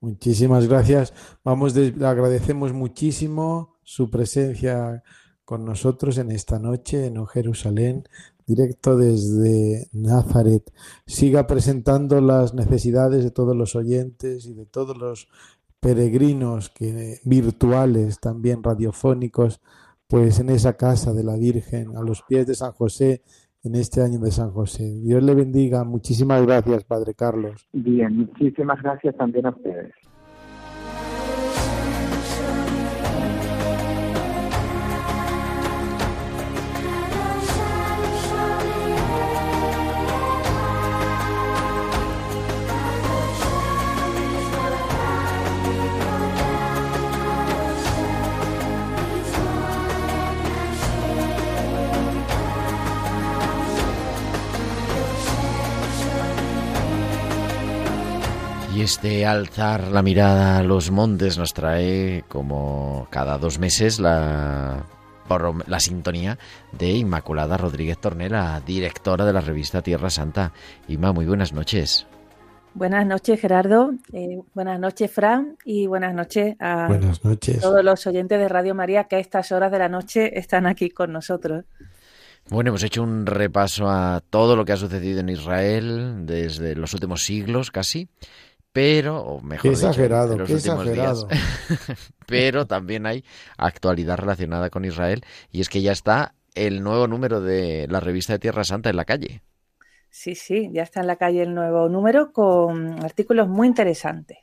[0.01, 1.13] Muchísimas gracias.
[1.43, 5.03] Vamos, le agradecemos muchísimo su presencia
[5.45, 8.05] con nosotros en esta noche en Jerusalén,
[8.47, 10.73] directo desde Nazaret.
[11.07, 15.29] Siga presentando las necesidades de todos los oyentes y de todos los
[15.81, 19.61] peregrinos que virtuales, también radiofónicos,
[20.09, 23.23] pues en esa casa de la Virgen, a los pies de San José,
[23.67, 24.85] en este año de San José.
[25.03, 25.85] Dios le bendiga.
[25.85, 27.67] Muchísimas gracias, Padre Carlos.
[27.73, 29.93] Bien, muchísimas gracias también a ustedes.
[58.87, 64.87] Este alzar la mirada a los montes nos trae como cada dos meses la,
[65.67, 66.39] la sintonía
[66.71, 70.53] de Inmaculada Rodríguez Tornera, directora de la revista Tierra Santa.
[70.87, 72.07] Inma, muy buenas noches.
[72.75, 73.93] Buenas noches, Gerardo.
[74.13, 75.57] Eh, buenas noches, Fran.
[75.65, 77.61] Y buenas noches a buenas noches.
[77.61, 80.91] todos los oyentes de Radio María que a estas horas de la noche están aquí
[80.91, 81.65] con nosotros.
[82.49, 86.95] Bueno, hemos hecho un repaso a todo lo que ha sucedido en Israel desde los
[86.95, 88.09] últimos siglos casi
[88.77, 91.29] pero, o mejor exagerado, los exagerado.
[92.27, 93.25] pero también hay
[93.57, 98.35] actualidad relacionada con Israel y es que ya está el nuevo número de la revista
[98.35, 99.41] de Tierra Santa en la calle.
[100.11, 104.41] Sí, sí, ya está en la calle el nuevo número con artículos muy interesantes.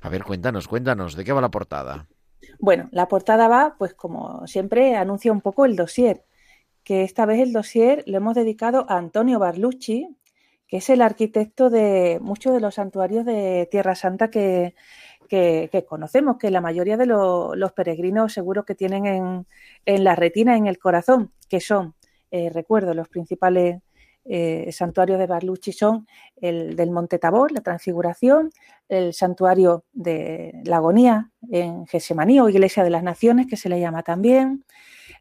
[0.00, 2.06] A ver, cuéntanos, cuéntanos, ¿de qué va la portada?
[2.58, 6.24] Bueno, la portada va, pues como siempre, anuncia un poco el dossier,
[6.84, 10.08] que esta vez el dossier lo hemos dedicado a Antonio Barlucci,
[10.68, 14.74] que es el arquitecto de muchos de los santuarios de Tierra Santa que,
[15.88, 19.46] conocemos, que la mayoría de los peregrinos seguro que tienen
[19.86, 21.94] en, la retina, en el corazón, que son,
[22.30, 23.80] eh, recuerdo, los principales
[24.26, 28.50] eh, santuarios de Barlucci son el del Monte Tabor, la Transfiguración,
[28.90, 33.80] el santuario de la Agonía en Gesemaní o Iglesia de las Naciones, que se le
[33.80, 34.66] llama también,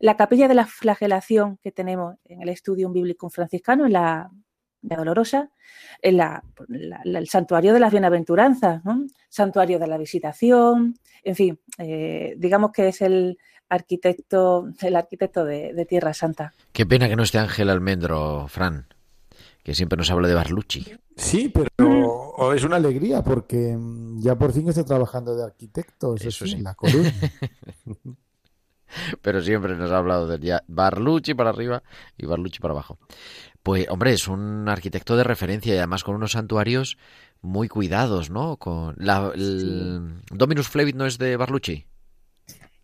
[0.02, 4.30] la capilla de la flagelación que tenemos en el estudio bíblico franciscano, en la
[4.82, 5.50] de Dolorosa,
[6.02, 8.82] el santuario de las bienaventuranzas,
[9.30, 13.38] santuario de la visitación, en fin, eh, digamos que es el
[13.70, 16.54] arquitecto, el arquitecto de, Tierra Santa.
[16.72, 18.88] Qué pena que no esté Ángel Almendro, Fran,
[19.64, 20.86] que siempre nos habla de Barlucci.
[21.16, 26.46] Sí, pero es una alegría porque mm, ya por fin está trabajando de arquitecto, eso,
[26.46, 27.12] sí, en la columna.
[29.22, 31.84] pero siempre nos ha hablado de Barlucci para arriba
[32.18, 33.00] y Barlucci para abajo.
[33.68, 36.98] Pues, hombre, es un arquitecto de referencia y además con unos santuarios
[37.42, 38.56] muy cuidados, ¿no?
[38.56, 40.22] Con la, el...
[40.32, 41.86] Dominus Flevit no es de Barlucci.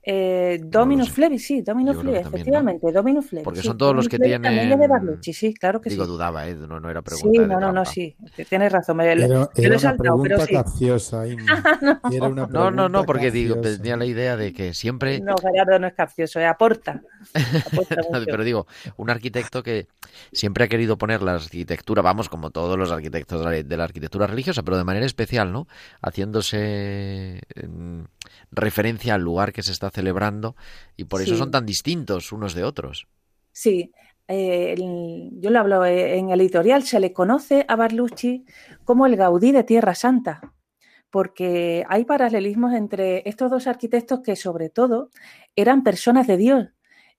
[0.05, 3.45] Eh, Dominus Flevi, sí, Dominus Flevi, efectivamente, Dominus Flevi.
[3.45, 4.41] Porque son todos los que tienen.
[4.41, 6.11] También de Barlucci, sí, claro que Digo, sí.
[6.11, 6.55] dudaba, ¿eh?
[6.55, 7.29] no, no era pregunta.
[7.31, 8.17] Sí, no, no, no, sí,
[8.49, 8.97] tienes razón.
[8.97, 10.53] Me, Era, lo era he una saltado, pero sí.
[10.53, 11.25] capciosa.
[11.29, 12.01] Inma.
[12.11, 15.21] Era una No, no, no, porque digo, tenía la idea de que siempre.
[15.21, 17.01] No, Gerardo no es capcioso, eh, aporta.
[18.25, 18.67] Pero digo,
[18.97, 19.87] un arquitecto que
[20.31, 24.63] siempre ha querido poner la arquitectura, vamos, como todos los arquitectos de la, arquitectura religiosa,
[24.63, 25.67] pero de manera especial, ¿no?
[26.01, 28.01] Haciéndose mm,
[28.51, 30.55] referencia al lugar que se está celebrando
[30.95, 33.07] y por eso son tan distintos unos de otros.
[33.51, 33.91] Sí,
[34.27, 38.45] eh, el- yo lo hablo eh, en el editorial, se le conoce a Barlucci
[38.83, 40.53] como el Gaudí de Tierra Santa,
[41.09, 45.09] porque hay paralelismos entre estos dos arquitectos que sobre todo
[45.55, 46.69] eran personas de Dios,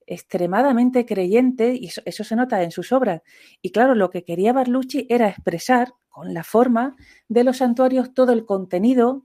[0.07, 3.23] extremadamente creyentes, y eso, se nota en sus obras.
[3.63, 6.97] Y claro, lo que quería Barlucci era expresar con la forma
[7.29, 9.25] de los santuarios todo el contenido,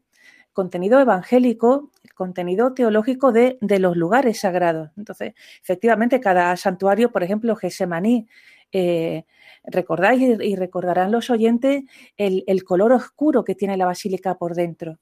[0.53, 4.91] contenido evangélico, el contenido teológico de, de los lugares sagrados.
[4.97, 8.27] Entonces, efectivamente, cada santuario, por ejemplo, Gesemaní,
[8.71, 9.25] eh,
[9.63, 11.83] recordáis y, recordarán los oyentes
[12.17, 14.99] el, el color oscuro que tiene la basílica por dentro.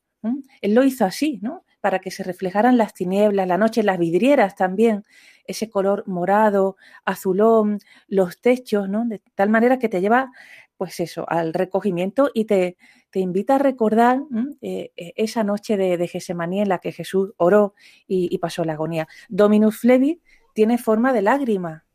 [0.62, 1.64] Él lo hizo así, ¿no?
[1.80, 5.04] Para que se reflejaran las tinieblas, la noche, las vidrieras también,
[5.48, 9.06] ese color morado, azulón, los techos, ¿no?
[9.06, 10.32] De tal manera que te lleva,
[10.78, 12.78] pues eso, al recogimiento y te,
[13.10, 14.22] te invita a recordar
[14.62, 17.74] eh, eh, esa noche de, de Gesemaní en la que Jesús oró
[18.08, 19.08] y, pasó la agonía.
[19.30, 20.22] Dominus Flevi
[20.54, 21.86] tiene forma de lágrima,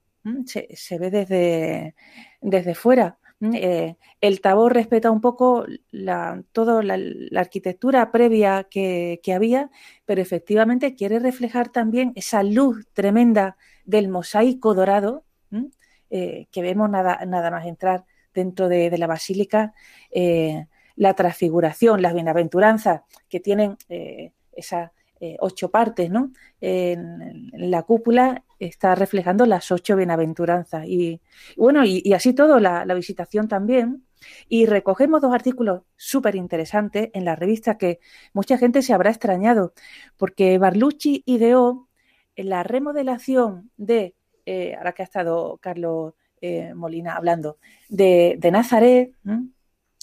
[0.46, 1.94] se, se ve desde,
[2.40, 3.18] desde fuera.
[3.55, 5.66] Eh, el tabor respeta un poco
[6.53, 6.97] toda la,
[7.40, 9.70] arquitectura previa que, había,
[10.05, 15.24] pero efectivamente quiere reflejar también esa luz tremenda del mosaico dorado
[16.11, 19.74] eh, que vemos nada, nada más entrar dentro de, la basílica,
[20.12, 23.76] eh, la transfiguración, las bienaventuranzas que tienen
[24.53, 24.93] esas
[25.38, 26.32] ocho partes, ¿no?
[26.61, 30.87] En la cúpula está reflejando las ocho bienaventuranzas.
[30.87, 31.21] Y,
[31.57, 34.05] bueno, y, así todo, la, la, visitación también.
[34.49, 37.99] Y recogemos dos artículos súper interesantes en la revista que
[38.33, 39.73] mucha gente se habrá extrañado,
[40.17, 41.89] porque Barlucci ideó
[42.37, 44.15] la remodelación de,
[44.47, 47.59] eh, ahora que ha estado Carlos eh, Molina hablando,
[47.89, 49.13] de, de Nazaret,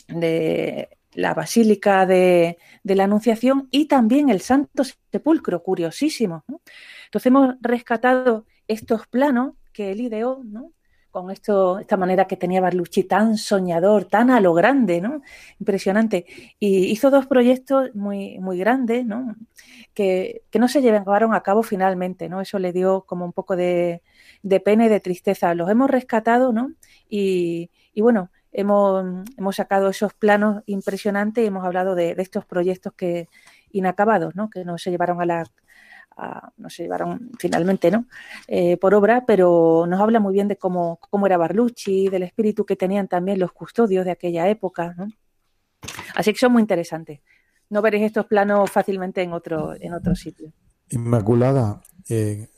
[0.07, 6.45] de la Basílica de, de, la Anunciación y también el Santo Sepulcro, curiosísimo.
[7.09, 10.73] Entonces hemos rescatado estos planos que él ideó, ¿no?
[11.11, 15.21] con esto, esta manera que tenía Barlucci tan soñador, tan a lo grande, ¿no?
[15.59, 16.25] Impresionante.
[16.59, 19.35] Y hizo dos proyectos muy, muy grandes, ¿no?
[19.93, 22.41] Que, que no se llevaron a cabo finalmente, ¿no?
[22.41, 24.03] Eso le dio como un poco de,
[24.43, 25.53] de pena y de tristeza.
[25.55, 26.73] Los hemos rescatado, ¿no?
[27.09, 32.45] Y, y bueno, hemos, hemos, sacado esos planos impresionantes y hemos hablado de, de, estos
[32.45, 33.29] proyectos que
[33.71, 34.49] inacabados, ¿no?
[34.49, 35.45] Que no se llevaron a la
[36.57, 38.05] no se llevaron finalmente, ¿no?
[38.47, 42.65] Eh, por obra, pero nos habla muy bien de cómo, cómo era Barlucci, del espíritu
[42.65, 44.95] que tenían también los custodios de aquella época.
[46.15, 47.21] Así que son muy interesantes.
[47.69, 50.51] No veréis estos planos fácilmente en otro, en otro sitio.
[50.89, 52.49] Inmaculada, eh,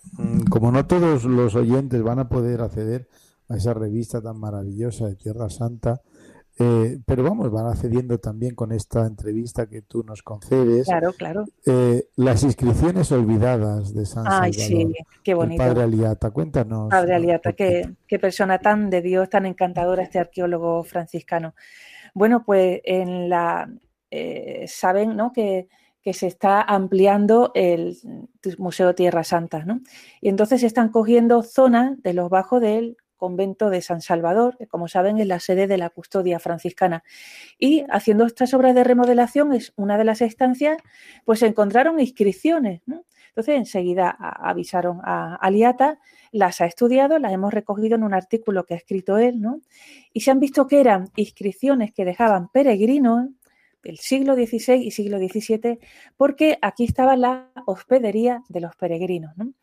[0.49, 3.09] como no todos los oyentes van a poder acceder
[3.49, 6.01] a esa revista tan maravillosa de Tierra Santa,
[6.59, 10.85] eh, pero vamos, van accediendo también con esta entrevista que tú nos concedes.
[10.85, 11.45] Claro, claro.
[11.65, 14.93] Eh, las inscripciones olvidadas de San Ay, Salvador.
[14.93, 15.63] sí, qué bonito.
[15.63, 16.89] El padre Aliata, cuéntanos.
[16.89, 21.55] Padre Aliata, qué, qué, persona tan de Dios, tan encantadora este arqueólogo franciscano.
[22.13, 23.69] Bueno, pues en la
[24.11, 25.31] eh, saben, ¿no?
[25.31, 25.69] Que,
[26.03, 27.97] que se está ampliando el
[28.57, 29.81] Museo Tierra Santa, ¿no?
[30.19, 34.65] Y entonces se están cogiendo zonas de los bajos del convento de San Salvador, que
[34.65, 37.03] como saben es la sede de la custodia franciscana.
[37.59, 40.77] Y haciendo estas obras de remodelación es una de las estancias,
[41.23, 42.81] pues se encontraron inscripciones.
[43.27, 45.99] Entonces enseguida avisaron a Aliata,
[46.31, 49.61] las ha estudiado, las hemos recogido en un artículo que ha escrito él, ¿no?
[50.13, 53.29] Y se han visto que eran inscripciones que dejaban peregrinos
[53.83, 55.79] del siglo XVI y siglo XVII,
[56.17, 59.35] porque aquí estaba la hospedería de los peregrinos.
[59.37, 59.53] ¿no?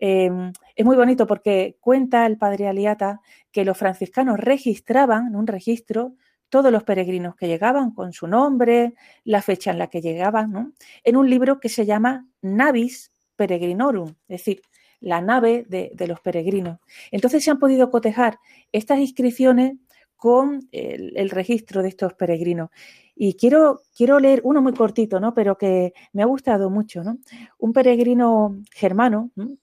[0.00, 0.30] Eh,
[0.76, 3.20] es muy bonito porque cuenta el padre Aliata
[3.50, 6.14] que los franciscanos registraban en un registro
[6.48, 8.94] todos los peregrinos que llegaban con su nombre,
[9.24, 14.38] la fecha en la que llegaban, en un libro que se llama Navis Peregrinorum, es
[14.38, 14.62] decir,
[15.00, 16.78] la nave de, los peregrinos.
[17.10, 18.38] Entonces se han podido cotejar
[18.72, 19.78] estas inscripciones
[20.16, 22.70] con el, el, registro de estos peregrinos.
[23.16, 25.34] Y quiero, quiero leer uno muy cortito, ¿no?
[25.34, 27.18] Pero que me ha gustado mucho, ¿no?
[27.58, 29.56] Un peregrino germano, ¿no?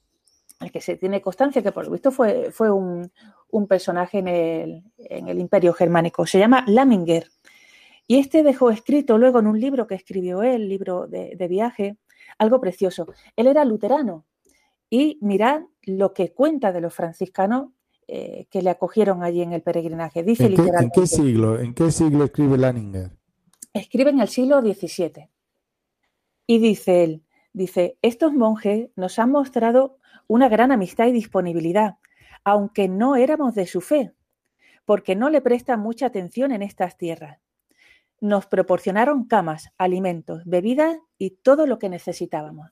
[0.61, 3.11] el que se tiene constancia que por lo visto fue, fue un,
[3.49, 7.27] un personaje en el, en el, imperio germánico, se llama Laminger.
[8.07, 11.97] Y este dejó escrito luego en un libro que escribió él, libro de, de viaje,
[12.37, 13.07] algo precioso.
[13.35, 14.25] Él era luterano
[14.89, 17.69] y mirad lo que cuenta de los franciscanos
[18.07, 20.23] eh, que le acogieron allí en el peregrinaje.
[20.23, 21.59] Dice ¿En qué, ¿En qué siglo?
[21.59, 23.11] ¿En qué siglo escribe Lanninger?
[23.73, 25.29] Escribe en el siglo XVII.
[26.45, 29.97] Y dice él, dice, estos monjes nos han mostrado
[30.27, 31.95] una gran amistad y disponibilidad,
[32.43, 34.13] aunque no éramos de su fe,
[34.83, 37.39] porque no le prestan mucha atención en estas tierras.
[38.19, 42.71] Nos proporcionaron camas, alimentos, bebidas y todo lo que necesitábamos.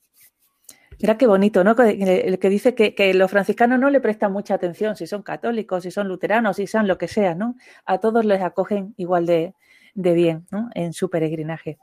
[1.02, 1.76] Mira qué bonito, ¿no?
[1.82, 5.92] El que dice que, los franciscanos no le prestan mucha atención, si son católicos, si
[5.92, 7.56] son luteranos, si son lo que sea, ¿no?
[7.86, 9.56] A todos les acogen igual de,
[10.02, 10.70] bien, ¿no?
[10.74, 11.78] En su peregrinaje.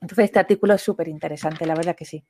[0.00, 2.24] Entonces, este artículo es súper interesante, la verdad que sí.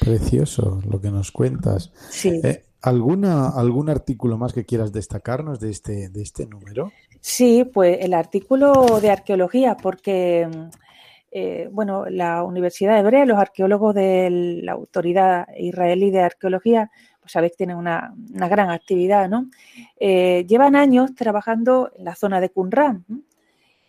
[0.00, 1.92] Precioso lo que nos cuentas.
[2.08, 2.40] Sí.
[2.42, 6.90] Eh, ¿alguna, ¿Algún artículo más que quieras destacarnos de este, de este número?
[7.20, 10.48] Sí, pues el artículo de arqueología, porque
[11.32, 16.90] eh, bueno, la Universidad Hebrea, los arqueólogos de la Autoridad Israelí de Arqueología,
[17.30, 19.50] sabéis, tienen una, gran actividad, ¿no?
[19.98, 23.04] Eh, llevan años trabajando en la zona de Qumran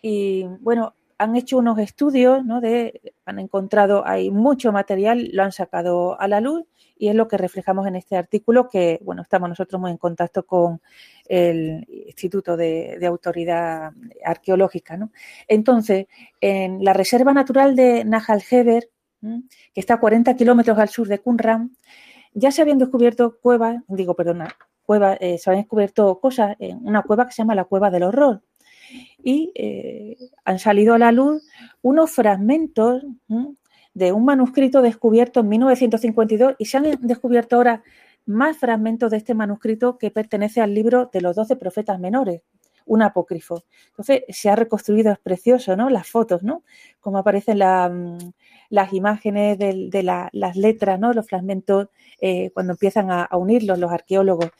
[0.00, 2.60] y, bueno, han hecho unos estudios, ¿no?
[2.60, 6.64] De, han encontrado, hay mucho material, lo han sacado a la luz
[6.98, 10.44] y es lo que reflejamos en este artículo que, bueno, estamos nosotros muy en contacto
[10.44, 10.80] con
[11.26, 13.92] el Instituto de, Autoridad
[14.24, 14.96] Arqueológica.
[14.96, 15.10] ¿no?
[15.48, 16.06] Entonces,
[16.40, 18.88] en la Reserva Natural de Nahal Heber,
[19.20, 21.76] que está a 40 kilómetros al sur de Qumran,
[22.34, 24.48] ya se habían descubierto cuevas, digo, perdona,
[24.84, 28.04] cuevas, eh, se habían descubierto cosas en una cueva que se llama la Cueva del
[28.04, 28.42] Horror.
[29.22, 31.42] Y eh, han salido a la luz
[31.80, 33.02] unos fragmentos
[33.94, 37.82] de un manuscrito descubierto en 1952 y se han descubierto ahora
[38.26, 42.42] más fragmentos de este manuscrito que pertenece al libro de los doce profetas menores,
[42.86, 43.64] un apócrifo.
[43.88, 45.90] Entonces, se ha reconstruido, es precioso, ¿no?
[45.90, 46.62] Las fotos, ¿no?
[47.00, 48.18] Como aparecen mm,
[48.70, 50.02] las imágenes de,
[50.32, 51.12] las letras, ¿no?
[51.12, 51.88] Los fragmentos
[52.20, 54.50] eh, cuando empiezan a, unirlos los arqueólogos.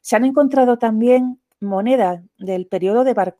[0.00, 3.36] Se han encontrado también monedas del periodo de Bar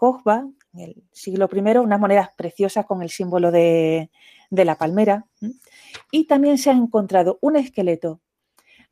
[0.74, 4.11] en el siglo I, unas monedas preciosas con el símbolo de,
[4.51, 5.26] la palmera.
[6.11, 8.20] Y también se ha encontrado un esqueleto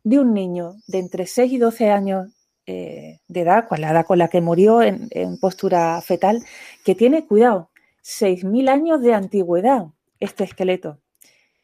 [0.05, 2.36] de un niño de entre 6 y 12 años
[2.67, 5.09] eh, de edad, con la edad con la que murió en,
[5.41, 6.45] postura fetal,
[6.85, 7.71] que tiene, cuidado,
[8.03, 9.87] 6.000 años de antigüedad
[10.21, 10.99] este esqueleto.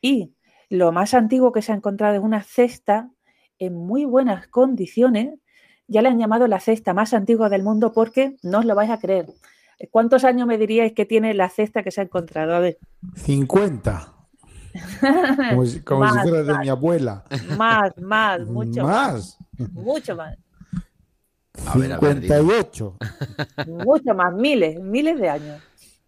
[0.00, 0.34] Y
[0.68, 3.10] lo más antiguo que se ha encontrado es una cesta
[3.58, 5.38] en muy buenas condiciones.
[5.88, 8.90] Ya le han llamado la cesta más antigua del mundo porque no os lo vais
[8.90, 9.26] a creer.
[9.90, 12.54] ¿Cuántos años me diríais que tiene la cesta que se ha encontrado?
[12.54, 12.78] A ver.
[13.16, 14.14] 50.
[15.84, 17.24] Como si, fuera de mi abuela.
[17.58, 19.38] Más, más, mucho más.
[19.72, 20.38] Mucho más.
[21.72, 22.96] 58.
[23.68, 25.62] mucho más, miles, miles de años.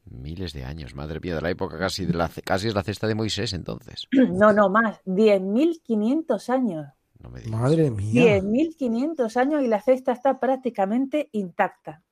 [0.04, 3.06] Miles de años, madre mía, de la época casi, de la, casi es la cesta
[3.06, 4.06] de Moisés entonces.
[4.12, 6.86] No, no, más, 10.500 años.
[7.20, 8.38] No me Madre mía.
[8.38, 12.02] 10.500 años y la cesta está prácticamente intacta.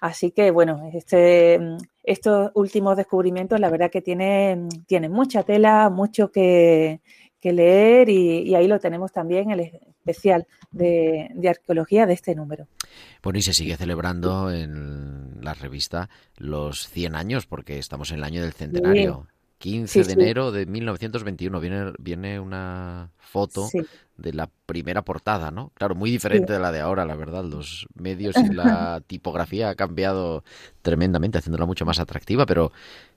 [0.00, 1.58] Así que, bueno, este,
[2.02, 4.68] estos últimos descubrimientos, la verdad que tienen,
[5.10, 7.00] mucha tela, mucho que,
[7.40, 12.68] leer y, ahí lo tenemos también, el especial de, arqueología de este número.
[13.22, 18.24] Bueno, y se sigue celebrando en la revista los 100 años, porque estamos en el
[18.24, 19.26] año del centenario.
[19.58, 23.66] 15 de enero de 1921 viene, viene una foto
[24.18, 25.72] de la primera portada, ¿no?
[25.74, 27.44] Claro, muy diferente de la de ahora, la verdad.
[27.44, 30.44] Los medios y la tipografía ha cambiado
[30.82, 32.72] tremendamente, haciéndola mucho más atractiva, pero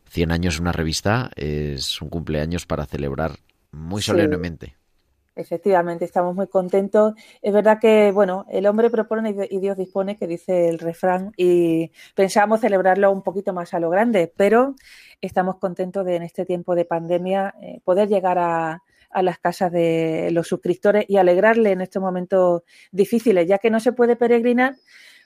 [0.09, 3.39] 100 años una revista es un cumpleaños para celebrar
[3.71, 4.76] muy solemnemente.
[5.37, 7.13] Efectivamente, estamos muy contentos.
[7.41, 11.91] Es verdad que, bueno, el hombre propone y Dios dispone, que dice el refrán, y
[12.15, 14.75] pensábamos celebrarlo un poquito más a lo grande, pero
[15.21, 18.81] estamos contentos de en este tiempo de pandemia eh, poder llegar a,
[19.21, 23.91] las casas de los suscriptores y alegrarle en estos momentos difíciles, ya que no se
[23.91, 24.75] puede peregrinar,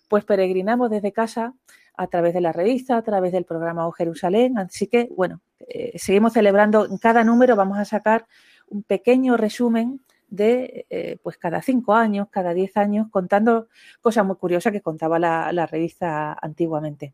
[0.08, 1.56] pues peregrinamos desde casa
[1.96, 4.58] a través de la revista, a través del programa O Jerusalén.
[4.58, 6.86] Así que, bueno, eh, seguimos celebrando.
[6.86, 8.28] En cada número vamos a sacar
[8.72, 13.68] un pequeño resumen de eh, pues cada cinco años, cada diez años, contando
[14.02, 17.14] cosas muy curiosas que contaba la revista antiguamente.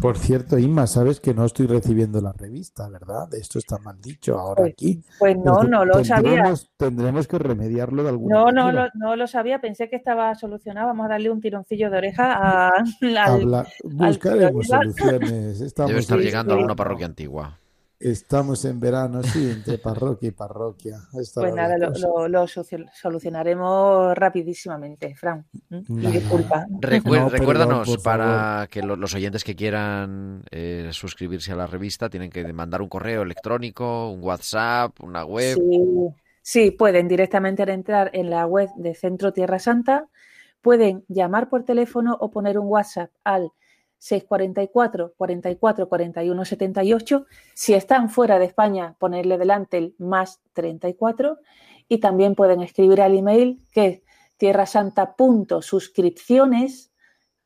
[0.00, 3.28] Por cierto, Inma, sabes que no estoy recibiendo la revista, ¿verdad?
[3.34, 5.02] Esto está mal dicho ahora pues, aquí.
[5.18, 6.54] Pues no, no lo sabía.
[6.78, 8.72] Tendremos que remediarlo de alguna no, manera.
[8.72, 9.60] No, no, no lo sabía.
[9.60, 10.86] Pensé que estaba solucionado.
[10.86, 12.68] Vamos a darle un tironcillo de oreja a.
[12.68, 15.74] Al, Buscaremos soluciones.
[15.76, 17.59] Debe estar llegando a alguna parroquia antigua.
[18.00, 21.00] Estamos en verano, sí, entre parroquia y parroquia.
[21.12, 25.44] Pues nada, lo, solucionaremos rapidísimamente, Fran.
[25.68, 26.66] disculpa.
[26.80, 32.80] recuérdanos, para que los oyentes que quieran eh, suscribirse a la revista tienen que mandar
[32.80, 35.58] un correo electrónico, un WhatsApp, una web.
[36.40, 40.08] Sí, pueden directamente entrar en la web de Centro Tierra Santa,
[40.62, 43.52] pueden llamar por teléfono o poner un WhatsApp al
[44.00, 47.26] 644 44 41 78.
[47.54, 51.38] Si están fuera de España, ponerle delante el más 34
[51.86, 54.02] y también pueden escribir al email que es
[54.38, 56.92] tierrasanta.suscripciones,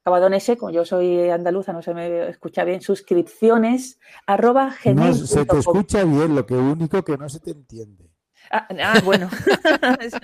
[0.02, 5.10] acabado en ese, como yo soy andaluza, no se me escucha bien, suscripciones, arroba gmail.
[5.10, 8.12] No, se te escucha bien, lo que único que no se te entiende.
[8.52, 9.28] Ah, ah bueno,
[10.00, 10.18] eso,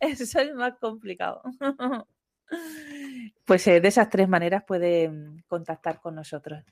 [0.00, 1.42] eso es más complicado.
[3.44, 6.62] Pues eh, de esas tres maneras pueden contactar con nosotros.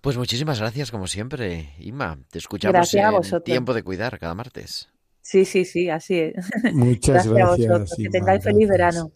[0.00, 2.18] Pues muchísimas gracias, como siempre, Inma.
[2.30, 4.90] Te escuchamos en Tiempo de Cuidar cada martes.
[5.22, 6.34] Sí, sí, sí, así es.
[6.74, 7.94] Muchas gracias.
[7.96, 9.10] que tengáis feliz verano.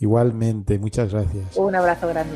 [0.00, 1.56] Igualmente, muchas gracias.
[1.56, 2.34] Un abrazo grande.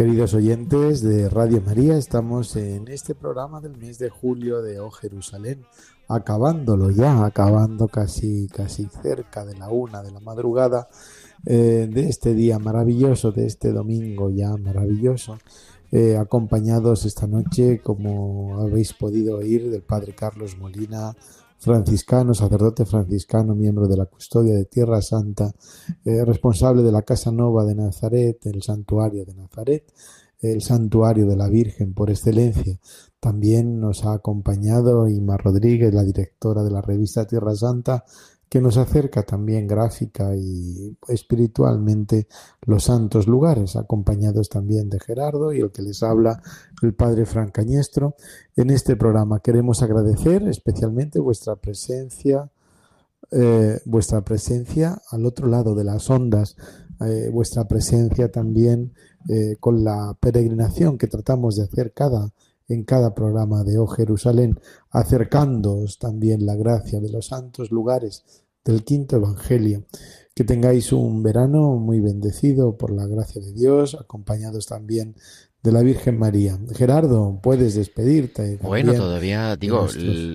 [0.00, 4.90] Queridos oyentes de Radio María, estamos en este programa del mes de julio de Oh
[4.90, 5.66] Jerusalén,
[6.08, 10.88] acabándolo ya, acabando casi, casi cerca de la una de la madrugada
[11.44, 15.36] eh, de este día maravilloso, de este domingo ya maravilloso,
[15.92, 21.14] eh, acompañados esta noche, como habéis podido oír, del Padre Carlos Molina,
[21.60, 25.52] franciscano, sacerdote franciscano, miembro de la custodia de Tierra Santa,
[26.04, 29.92] eh, responsable de la Casa Nova de Nazaret, el santuario de Nazaret,
[30.40, 32.78] el santuario de la Virgen por excelencia.
[33.20, 38.04] También nos ha acompañado Ima Rodríguez, la directora de la revista Tierra Santa,
[38.50, 42.26] que nos acerca también gráfica y espiritualmente
[42.66, 46.42] los santos lugares, acompañados también de Gerardo y el que les habla,
[46.82, 48.16] el padre Francañestro.
[48.56, 52.50] En este programa queremos agradecer especialmente vuestra presencia,
[53.30, 56.56] eh, vuestra presencia al otro lado de las ondas,
[57.06, 58.94] eh, vuestra presencia también
[59.28, 62.32] eh, con la peregrinación que tratamos de hacer cada
[62.70, 64.58] en cada programa de Oh Jerusalén,
[64.90, 68.24] acercándoos también la gracia de los santos lugares
[68.64, 69.84] del quinto Evangelio.
[70.34, 75.16] Que tengáis un verano muy bendecido por la gracia de Dios, acompañados también
[75.62, 76.58] de la Virgen María.
[76.74, 78.58] Gerardo, puedes despedirte.
[78.62, 79.86] Bueno, todavía, digo,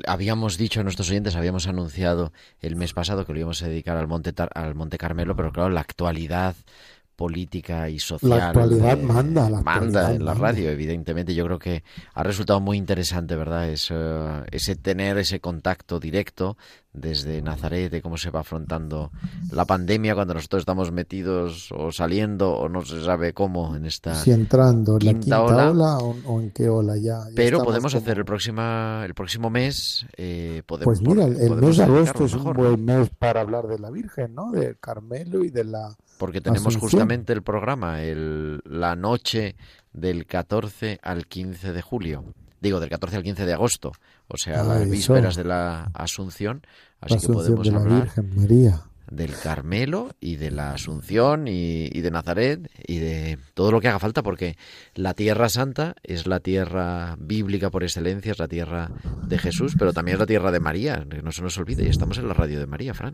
[0.06, 3.98] habíamos dicho a nuestros oyentes, habíamos anunciado el mes pasado que lo íbamos a dedicar
[3.98, 6.56] al Monte, al Monte Carmelo, pero claro, la actualidad
[7.16, 8.30] política y social.
[8.30, 11.34] La actualidad manda, la manda en la radio, evidentemente.
[11.34, 13.70] Yo creo que ha resultado muy interesante, ¿verdad?
[13.70, 16.58] ese tener ese contacto directo
[16.96, 19.12] desde Nazaret, de cómo se va afrontando
[19.52, 24.16] la pandemia cuando nosotros estamos metidos o saliendo o no se sabe cómo en esta
[24.16, 27.26] si entrando la quinta ola, o, en qué ola ya.
[27.36, 30.06] Pero podemos hacer el próximo el próximo mes.
[30.18, 33.80] Eh, podemos, pues mira, el, mes de agosto es un buen mes para hablar de
[33.80, 34.52] la Virgen, ¿no?
[34.52, 35.96] Del Carmelo y de la.
[36.18, 39.56] Porque tenemos justamente el programa, el, la noche
[39.94, 42.24] del 14 al 15 de julio.
[42.62, 43.92] Digo, del 14 al 15 de agosto,
[44.28, 46.62] o sea, las vísperas de la Asunción,
[47.00, 48.10] así que podemos hablar
[49.12, 54.00] del Carmelo y de la Asunción y, de Nazaret y de todo lo que haga
[54.00, 54.58] falta, porque
[54.96, 58.92] la Tierra Santa es la tierra bíblica por excelencia, es la tierra
[59.28, 62.18] de Jesús, pero también es la tierra de María, no se nos olvide, y estamos
[62.18, 63.14] en la radio de María, Fran.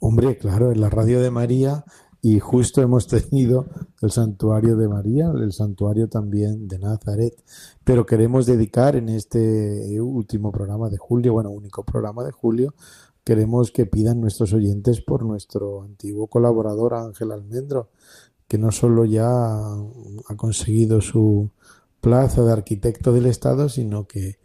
[0.00, 1.84] Hombre, claro, en la radio de María
[2.22, 3.66] y justo hemos tenido
[4.02, 7.34] el santuario de María, el santuario también de Nazaret,
[7.84, 12.74] pero queremos dedicar en este último programa de julio, bueno, único programa de julio,
[13.24, 17.90] queremos que pidan nuestros oyentes por nuestro antiguo colaborador Ángel Almendro,
[18.48, 21.50] que no solo ya ha conseguido su
[22.00, 24.38] plaza de arquitecto del Estado, sino que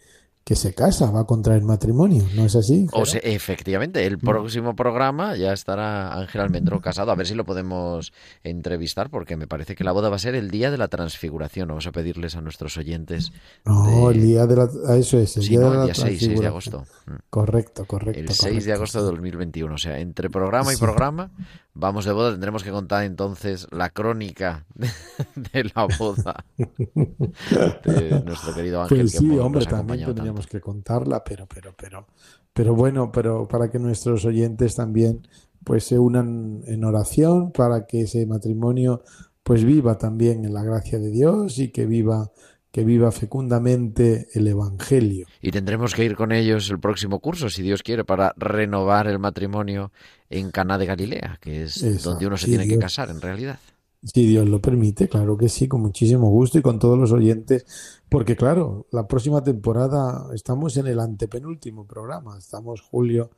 [0.43, 2.87] que se casa, va a contraer matrimonio, ¿no es así?
[2.93, 4.21] O sea, efectivamente, el mm.
[4.21, 8.11] próximo programa ya estará Ángel Almendro casado, a ver si lo podemos
[8.43, 11.67] entrevistar, porque me parece que la boda va a ser el día de la transfiguración.
[11.67, 13.31] Vamos a pedirles a nuestros oyentes.
[13.65, 14.69] No, el día de la.
[14.87, 16.85] Ah, eso es, el día de la 6, de agosto.
[17.05, 17.11] Mm.
[17.29, 18.19] Correcto, correcto.
[18.19, 21.31] El 6 de agosto de 2021, o sea, entre programa y programa
[21.73, 28.81] Vamos de boda, tendremos que contar entonces la crónica de, la boda de nuestro querido
[28.81, 28.99] Ángel.
[28.99, 32.07] Pues sí, hombre, también tendríamos que contarla, pero, pero, pero,
[32.53, 35.25] pero bueno, pero para que nuestros oyentes también
[35.63, 39.03] pues se unan en oración, para que ese matrimonio
[39.43, 42.31] pues viva también en la gracia de Dios y que viva
[42.71, 45.27] que viva fecundamente el Evangelio.
[45.41, 49.19] Y tendremos que ir con ellos el próximo curso, si Dios quiere, para renovar el
[49.19, 49.91] matrimonio
[50.29, 53.59] en Caná de Galilea, que es donde uno se tiene que casar en realidad.
[54.03, 57.65] Si Dios lo permite, claro que sí, con muchísimo gusto y con todos los oyentes,
[58.09, 63.29] porque claro, la próxima temporada estamos en el antepenúltimo programa, estamos julio,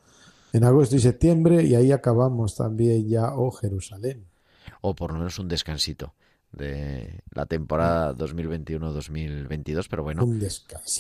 [0.54, 4.26] en agosto y septiembre y ahí acabamos también ya, oh Jerusalén.
[4.80, 6.14] O por lo menos un descansito
[6.54, 10.28] de la temporada 2021-2022, pero bueno,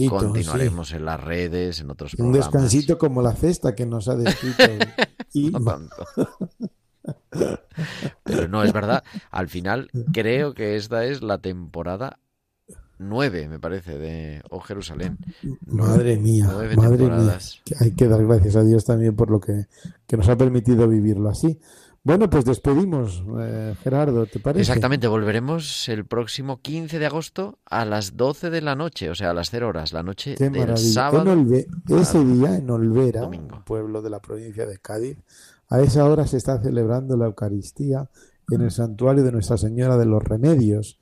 [0.09, 2.47] continuaremos en las redes, en otros programas.
[2.47, 4.63] Un descansito como la cesta que nos ha descrito.
[5.33, 5.51] y...
[8.23, 12.19] pero no, es verdad, al final creo que esta es la temporada
[12.97, 15.17] 9, me parece, de O Jerusalén.
[15.65, 17.37] Madre mía, madre mía.
[17.79, 19.67] Hay que dar gracias a Dios también por lo que,
[20.07, 21.59] que nos ha permitido vivirlo así.
[22.05, 24.59] Bueno, pues despedimos, eh, Gerardo, ¿te parece?
[24.59, 29.29] Exactamente, volveremos el próximo 15 de agosto a las 12 de la noche, o sea,
[29.29, 31.33] a las 0 horas, la noche del sábado.
[31.87, 33.29] ese día en Olvera,
[33.65, 35.17] pueblo de la provincia de Cádiz,
[35.69, 38.09] a esa hora se está celebrando la Eucaristía
[38.51, 40.99] en el santuario de Nuestra Señora de los Remedios,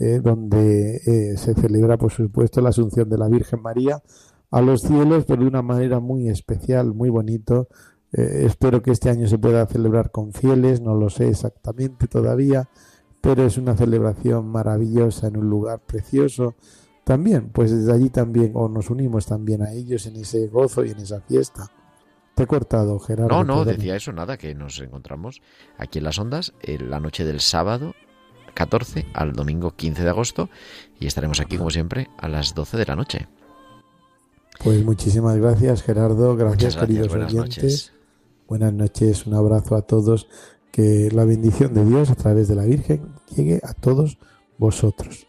[0.00, 4.02] eh, donde eh, se celebra, por supuesto, la Asunción de la Virgen María
[4.50, 7.68] a los cielos, pero de una manera muy especial, muy bonito,
[8.12, 12.68] eh, espero que este año se pueda celebrar con fieles, no lo sé exactamente todavía,
[13.20, 16.54] pero es una celebración maravillosa en un lugar precioso.
[17.04, 20.90] También, pues desde allí también, o nos unimos también a ellos en ese gozo y
[20.90, 21.70] en esa fiesta.
[22.34, 23.28] Te he cortado, Gerardo.
[23.28, 25.42] No, no, decía eso, nada, que nos encontramos
[25.76, 27.94] aquí en las ondas en la noche del sábado
[28.54, 30.50] 14 al domingo 15 de agosto
[30.98, 33.28] y estaremos aquí, como siempre, a las 12 de la noche.
[34.62, 36.36] Pues muchísimas gracias, Gerardo.
[36.36, 37.92] Gracias, queridos oyentes.
[38.50, 40.26] Buenas noches, un abrazo a todos.
[40.72, 44.18] Que la bendición de Dios a través de la Virgen llegue a todos
[44.58, 45.28] vosotros.